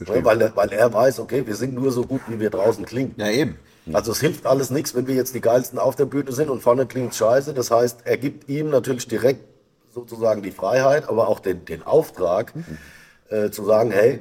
[0.04, 2.84] Ja, weil, er, weil er weiß, okay, wir sind nur so gut, wie wir draußen
[2.84, 3.14] klingen.
[3.16, 3.56] Ja, eben.
[3.92, 6.60] Also es hilft alles nichts, wenn wir jetzt die geilsten auf der Bühne sind und
[6.60, 7.54] vorne klingt scheiße.
[7.54, 9.57] Das heißt, er gibt ihm natürlich direkt
[10.01, 12.53] sozusagen die Freiheit, aber auch den, den Auftrag,
[13.30, 14.20] äh, zu sagen, hey,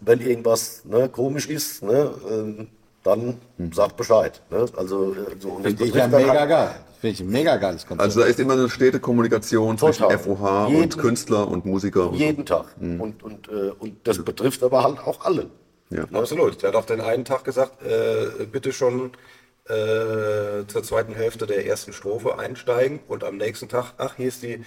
[0.00, 2.68] wenn irgendwas ne, komisch ist, ne, ähm,
[3.02, 3.38] dann
[3.72, 4.42] sagt Bescheid.
[4.50, 4.66] Ne?
[4.76, 6.74] Also äh, so und Finde ich ja mega geil.
[7.00, 8.02] Finde ich ein mega geiles Konzept.
[8.02, 10.10] Also da ist immer eine stete Kommunikation zwischen.
[10.10, 12.10] FOH Jeden- und Künstler und Musiker.
[12.10, 12.66] Und jeden Tag.
[12.80, 15.50] Und, und, äh, und das betrifft aber halt auch alle.
[15.90, 16.04] Ja.
[16.12, 16.62] Absolut.
[16.62, 19.12] Der hat auch den einen Tag gesagt, äh, bitte schon
[19.68, 24.42] äh, zur zweiten Hälfte der ersten Strophe einsteigen und am nächsten Tag, ach, hier ist
[24.42, 24.64] die,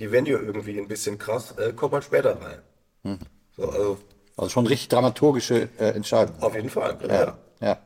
[0.00, 3.18] die Venue irgendwie ein bisschen krass, äh, komm mal später rein.
[3.56, 3.98] So, also
[4.36, 6.34] also schon richtig dramaturgische äh, Entscheidung.
[6.40, 6.96] auf jeden Fall.
[7.08, 7.36] Ja.
[7.60, 7.78] Ja.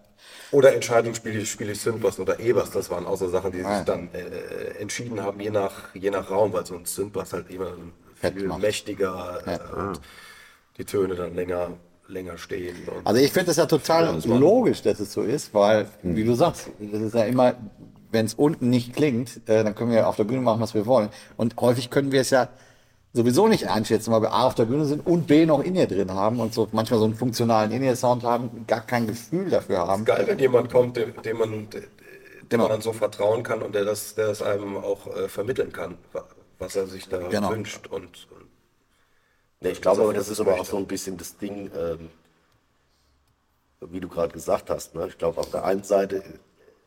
[0.52, 3.58] Oder Entscheidung, spiele ich, spiele ich Synthbass oder E-Bass, das waren auch so Sachen, die
[3.58, 3.82] sich Ah.
[3.82, 7.72] dann äh, entschieden haben, je nach, je nach Raum, weil so ein Synthbass halt immer
[8.20, 10.00] viel mächtiger äh, und
[10.78, 11.70] die Töne dann länger,
[12.06, 12.76] länger stehen.
[13.02, 16.68] Also ich finde das ja total logisch, dass es so ist, weil, wie du sagst,
[16.78, 17.54] das ist ja immer,
[18.14, 20.86] wenn es unten nicht klingt, äh, dann können wir auf der Bühne machen, was wir
[20.86, 21.10] wollen.
[21.36, 22.48] Und häufig können wir es ja
[23.12, 25.86] sowieso nicht einschätzen, weil wir A auf der Bühne sind und B noch in ihr
[25.86, 30.04] drin haben und so manchmal so einen funktionalen In-Ear-Sound haben, gar kein Gefühl dafür haben.
[30.06, 31.82] geil, wenn jemand kommt, dem, dem man, dem
[32.48, 32.64] Genau.
[32.64, 35.96] man dann so vertrauen kann und der das, der das einem auch äh, vermitteln kann,
[36.12, 36.24] wa-
[36.58, 37.50] was er sich da Genau.
[37.50, 37.86] wünscht.
[37.88, 38.28] Und, und
[39.60, 42.10] Nee, ich glaube aber, das ist aber auch so ein bisschen das Ding, ähm,
[43.80, 44.94] wie du gerade gesagt hast.
[44.94, 45.06] Ne?
[45.08, 46.22] Ich glaube, auf der einen Seite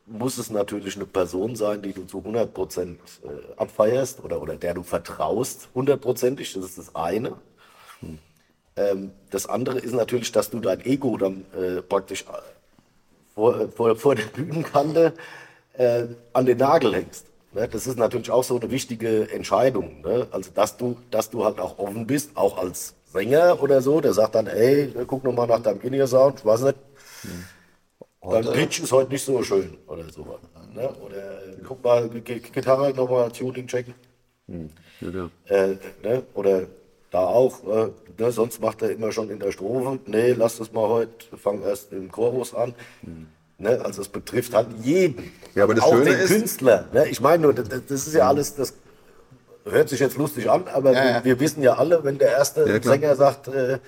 [0.08, 4.56] muss es natürlich eine Person sein, die du zu 100 Prozent äh, abfeierst oder, oder
[4.56, 6.54] der du vertraust, hundertprozentig.
[6.54, 7.34] Das ist das eine.
[8.78, 12.26] Ähm, das andere ist natürlich, dass du dein Ego dann äh, praktisch äh,
[13.36, 15.14] vor, vor, vor der Bühnenkante
[15.74, 17.26] äh, an den Nagel hängst.
[17.54, 17.68] Ne?
[17.68, 20.02] Das ist natürlich auch so eine wichtige Entscheidung.
[20.02, 20.28] Ne?
[20.32, 24.14] Also, dass du, dass du halt auch offen bist, auch als Sänger oder so, der
[24.14, 26.78] sagt dann, ey, guck noch mal nach deinem In-Ear-Sound, ich weiß nicht,
[28.22, 30.40] dein Pitch ist heute nicht so schön oder sowas.
[30.74, 30.90] Ne?
[31.06, 33.94] Oder äh, guck mal, Gitarre nochmal Tuning checken.
[34.48, 35.30] Ja, ja.
[35.46, 36.24] Äh, ne?
[36.34, 36.64] Oder
[37.12, 38.32] da auch, äh, ne?
[38.32, 40.00] sonst macht er immer schon in der Strophe.
[40.06, 42.74] Nee, lass das mal heute, fang erst im Chorus an.
[43.58, 43.82] Ne?
[43.84, 45.32] Also es betrifft halt jeden.
[45.56, 46.88] Ja, aber das auch Schöne den ist- Künstler.
[46.94, 47.08] Ne?
[47.10, 48.74] Ich meine nur, das, das ist ja alles, das
[49.66, 52.82] hört sich jetzt lustig an, aber Ja, wir, wir wissen ja alle, wenn der erste.
[52.82, 53.80] Sänger sagt, äh,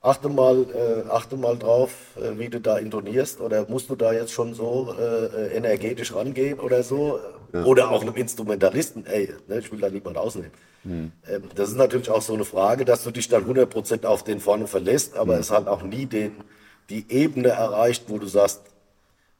[0.00, 4.12] achte mal, äh, achte mal drauf, äh, wie du da intonierst oder musst du da
[4.12, 7.20] jetzt schon so äh, energetisch rangehen oder so.
[7.64, 10.52] Oder auch einem Instrumentalisten, ey, ne, ich will da niemand ausnehmen.
[10.84, 14.40] Ähm, das ist natürlich auch so eine Frage, dass du dich dann 100% auf den
[14.40, 16.32] vorne verlässt, aber es halt auch nie den,
[16.88, 18.62] die Ebene erreicht, wo du sagst,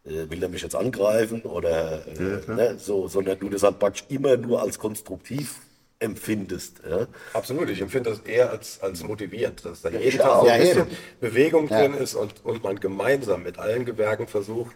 [0.04, 4.04] äh, will er mich jetzt angreifen oder äh, ne, so, sondern du das halt praktisch
[4.08, 5.60] immer nur als konstruktiv
[6.00, 6.80] empfindest.
[6.88, 7.06] Ja?
[7.34, 10.46] Absolut, ich empfinde das eher als, als motivierend, dass da jeden Tag auch.
[10.46, 10.96] Ja, ein bisschen eben.
[11.20, 11.80] Bewegung Ja.
[11.80, 14.74] drin ist und, und man gemeinsam mit allen Gewerken versucht,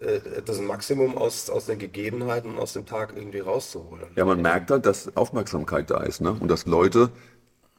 [0.00, 4.06] äh, das Maximum aus, aus den Gegebenheiten aus dem Tag irgendwie rauszuholen.
[4.16, 6.32] Ja, man merkt halt, dass Aufmerksamkeit da ist ne?
[6.38, 7.10] und dass Leute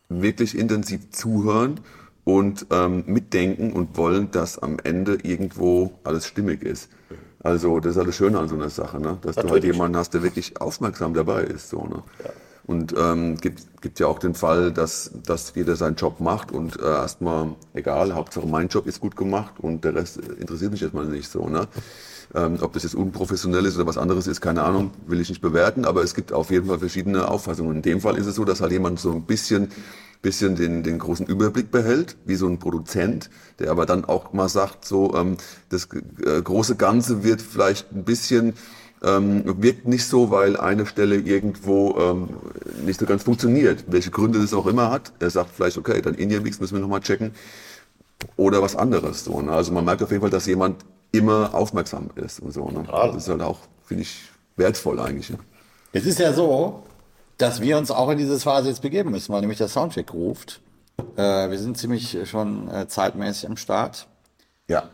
[0.09, 1.79] wirklich intensiv zuhören
[2.25, 6.89] und ähm, mitdenken und wollen, dass am Ende irgendwo alles stimmig ist.
[7.43, 9.17] Also das ist alles Schöne an so einer Sache, ne?
[9.21, 9.75] dass du halt Natürlich.
[9.75, 11.69] jemanden hast, der wirklich aufmerksam dabei ist.
[11.69, 12.03] So, ne?
[12.65, 16.79] Und ähm, gibt, gibt ja auch den Fall, dass, dass jeder seinen Job macht und
[16.79, 21.05] äh, erstmal, egal, Hauptsache mein Job ist gut gemacht und der Rest interessiert mich erstmal
[21.05, 21.47] nicht so.
[21.49, 21.67] Ne?
[22.35, 25.41] Ähm, ob das jetzt unprofessionell ist oder was anderes ist, keine Ahnung, will ich nicht
[25.41, 27.77] bewerten, aber es gibt auf jeden Fall verschiedene Auffassungen.
[27.77, 29.69] In dem Fall ist es so, dass halt jemand so ein bisschen,
[30.21, 34.49] bisschen den, den großen Überblick behält, wie so ein Produzent, der aber dann auch mal
[34.49, 35.37] sagt, so ähm,
[35.69, 35.87] das
[36.25, 38.53] äh, große Ganze wird vielleicht ein bisschen
[39.03, 42.29] ähm, wirkt nicht so, weil eine Stelle irgendwo ähm,
[42.85, 43.85] nicht so ganz funktioniert.
[43.87, 45.11] Welche Gründe das auch immer hat.
[45.19, 47.31] Er sagt vielleicht, okay, dann In-Ear-Mix müssen wir nochmal checken.
[48.37, 49.23] Oder was anderes.
[49.25, 49.51] So, ne?
[49.51, 52.69] Also man merkt auf jeden Fall, dass jemand immer aufmerksam ist und so.
[52.69, 52.83] Ne?
[52.87, 55.31] Das ist halt auch, finde ich, wertvoll eigentlich.
[55.31, 55.39] Ne?
[55.93, 56.83] Es ist ja so,
[57.41, 60.61] dass wir uns auch in diese Phase jetzt begeben müssen, weil nämlich der Soundcheck ruft.
[61.15, 64.07] Äh, wir sind ziemlich schon äh, zeitmäßig am Start.
[64.67, 64.89] Ja.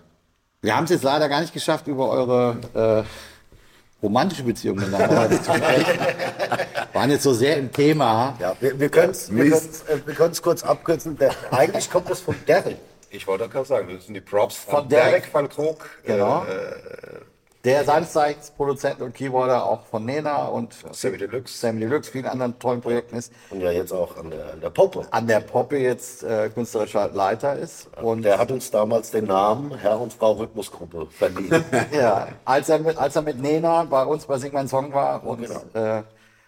[0.62, 5.44] Wir haben es jetzt leider gar nicht geschafft, über eure äh, romantische Beziehung miteinander zu
[5.44, 6.00] sprechen.
[6.94, 8.36] waren jetzt so sehr im Thema.
[8.40, 11.18] Ja, wir, wir können es wir können's, äh, wir können's kurz abkürzen.
[11.18, 12.78] Der, eigentlich kommt das von Derek.
[13.10, 15.10] Ich wollte gerade sagen, das sind die Props Von von Derek.
[15.10, 15.90] Derek van Krog.
[16.04, 16.44] Genau.
[16.44, 17.22] Äh,
[17.64, 21.58] Der seinerseits Produzent und Keyboarder auch von Nena und Sammy Deluxe.
[21.58, 23.34] Sammy Deluxe, vielen anderen tollen Projekten ist.
[23.50, 25.06] Und ja jetzt auch an der, an der Poppe.
[25.12, 27.90] An der Poppe jetzt äh, künstlerischer Leiter ist.
[28.02, 31.64] Und Der hat uns damals den Namen Herr und Frau Rhythmusgruppe verliehen.
[31.92, 35.26] Ja, als er mit, als er mit Nena bei uns bei Sing Mein Song war.
[35.26, 35.44] Und
[35.74, 36.04] äh,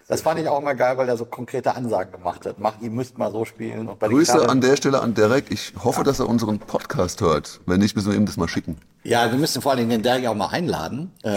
[0.10, 2.60] das fand ich auch immer geil, weil er so konkrete Ansagen gemacht hat.
[2.60, 3.88] Macht, ihr müsst mal so spielen.
[4.00, 5.46] Grüße Gitarren- an der Stelle an Derek.
[5.52, 7.62] Ich hoffe, dass er unseren Podcast hört.
[7.68, 8.78] Wenn nicht, müssen wir ihm das mal schicken.
[9.04, 11.12] Ja, wir müssen vor allen Dingen den Derek auch mal einladen.
[11.24, 11.36] Äh,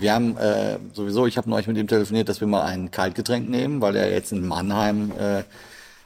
[0.00, 3.48] wir haben äh, sowieso, ich habe neulich mit ihm telefoniert, dass wir mal ein Kaltgetränk
[3.48, 5.42] nehmen, weil er jetzt in Mannheim äh,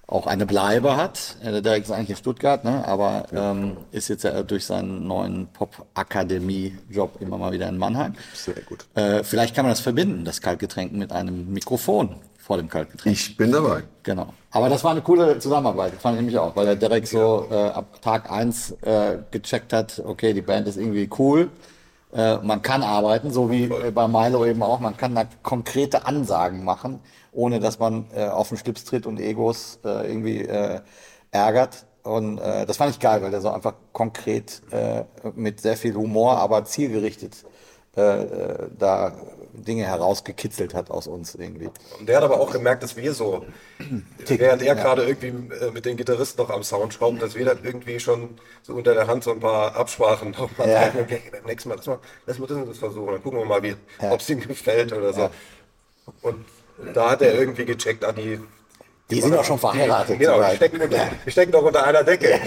[0.07, 1.37] auch eine Bleibe hat.
[1.43, 2.87] Äh, Der Derek ist eigentlich in Stuttgart, ne?
[2.87, 8.15] aber ähm, ist jetzt ja durch seinen neuen Pop-Akademie-Job immer mal wieder in Mannheim.
[8.35, 8.85] Sehr gut.
[8.95, 13.17] Äh, vielleicht kann man das verbinden, das Kaltgetränk mit einem Mikrofon vor dem Kaltgetränk.
[13.17, 13.85] Ich bin dabei.
[14.03, 14.35] Genau.
[14.51, 17.55] Aber das war eine coole Zusammenarbeit, fand ich nämlich auch, weil der Derek so äh,
[17.55, 21.49] ab Tag eins äh, gecheckt hat, okay, die Band ist irgendwie cool,
[22.13, 26.07] äh, man kann arbeiten, so wie äh, bei Milo eben auch, man kann da konkrete
[26.07, 27.01] Ansagen machen,
[27.33, 30.81] ohne dass man äh, auf den Schlips tritt und Egos äh, irgendwie äh,
[31.31, 31.87] ärgert.
[32.03, 34.61] Und das fand ich geil, weil der so einfach konkret
[35.37, 37.45] mit sehr viel Humor, aber zielgerichtet
[37.97, 39.13] äh, äh, da
[39.53, 41.69] Dinge herausgekitzelt hat aus uns irgendwie.
[41.99, 43.45] Und der hat aber auch gemerkt, dass wir so,
[44.27, 47.63] während er gerade irgendwie äh, mit den Gitarristen noch am Sound schraubt, dass wir dann
[47.63, 48.31] irgendwie schon
[48.63, 50.85] so unter der Hand so ein paar Absprachen noch mal Ja.
[50.85, 53.41] sagen, okay, beim nächsten Mal, lass mal, lass mal das und das versuchen, dann gucken
[53.41, 55.21] wir mal, wie, ob es ihm gefällt oder so.
[55.23, 55.31] Ja.
[56.23, 56.45] Und
[56.95, 58.41] da hat er irgendwie gecheckt, ah, die,
[59.15, 60.19] Die sind auch schon verheiratet.
[60.19, 62.29] Genau, die stecken, unter, die stecken doch unter einer Decke.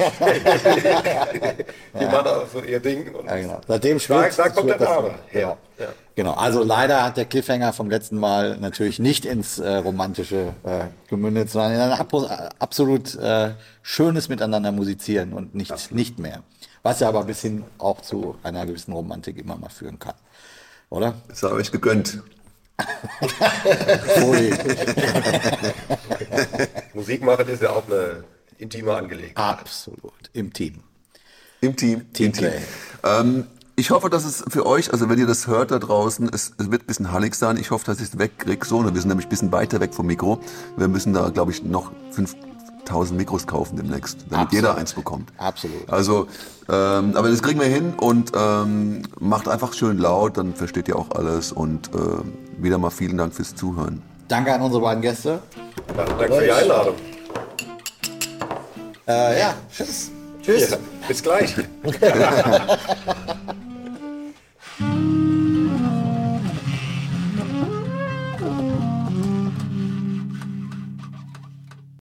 [1.99, 3.13] die machen auch so ihr Ding.
[3.13, 3.61] Und Ja, genau.
[3.67, 5.13] Seitdem da, schwirrt, da kommt der Name so.
[5.27, 5.57] her.
[5.77, 5.87] Ja.
[6.15, 6.33] Genau.
[6.33, 11.49] Also leider hat der Cliffhanger vom letzten Mal natürlich nicht ins äh, romantische äh, gemündet,
[11.49, 11.91] sondern in ein
[12.59, 13.51] absolut äh,
[13.81, 16.43] schönes Miteinander musizieren und nicht nicht mehr.
[16.83, 20.13] Was ja aber ein bisschen auch zu einer gewissen Romantik immer mal führen kann,
[20.89, 21.15] oder?
[21.27, 22.21] Das habe ich gegönnt.
[26.93, 28.23] Musik machen ist ja auch eine
[28.57, 29.37] intime Angelegenheit.
[29.37, 30.83] absolut im Team.
[31.61, 32.01] Im Team.
[32.01, 32.51] Im Teamplay.
[32.51, 32.61] Team.
[33.03, 33.47] Ähm,
[33.77, 36.71] ich hoffe, dass es für euch, also wenn ihr das hört da draußen, es, es
[36.71, 37.57] wird ein bisschen hallig sein.
[37.57, 38.65] Ich hoffe, dass ich es wegkriege.
[38.65, 40.39] So, wir sind nämlich ein bisschen weiter weg vom Mikro.
[40.77, 41.91] Wir müssen da, glaube ich, noch
[42.85, 44.53] 5000 Mikros kaufen demnächst, damit Absolut.
[44.53, 45.31] jeder eins bekommt.
[45.37, 45.89] Absolut.
[45.89, 46.27] Also,
[46.69, 50.95] ähm, aber das kriegen wir hin und ähm, macht einfach schön laut, dann versteht ihr
[50.97, 54.01] auch alles und ähm, wieder mal vielen Dank fürs Zuhören.
[54.27, 55.39] Danke an unsere beiden Gäste.
[55.97, 56.95] Ja, danke für die Einladung.
[59.07, 60.11] Äh, ja, tschüss.
[60.41, 60.71] Tschüss.
[60.71, 60.77] Ja,
[61.07, 61.55] bis gleich.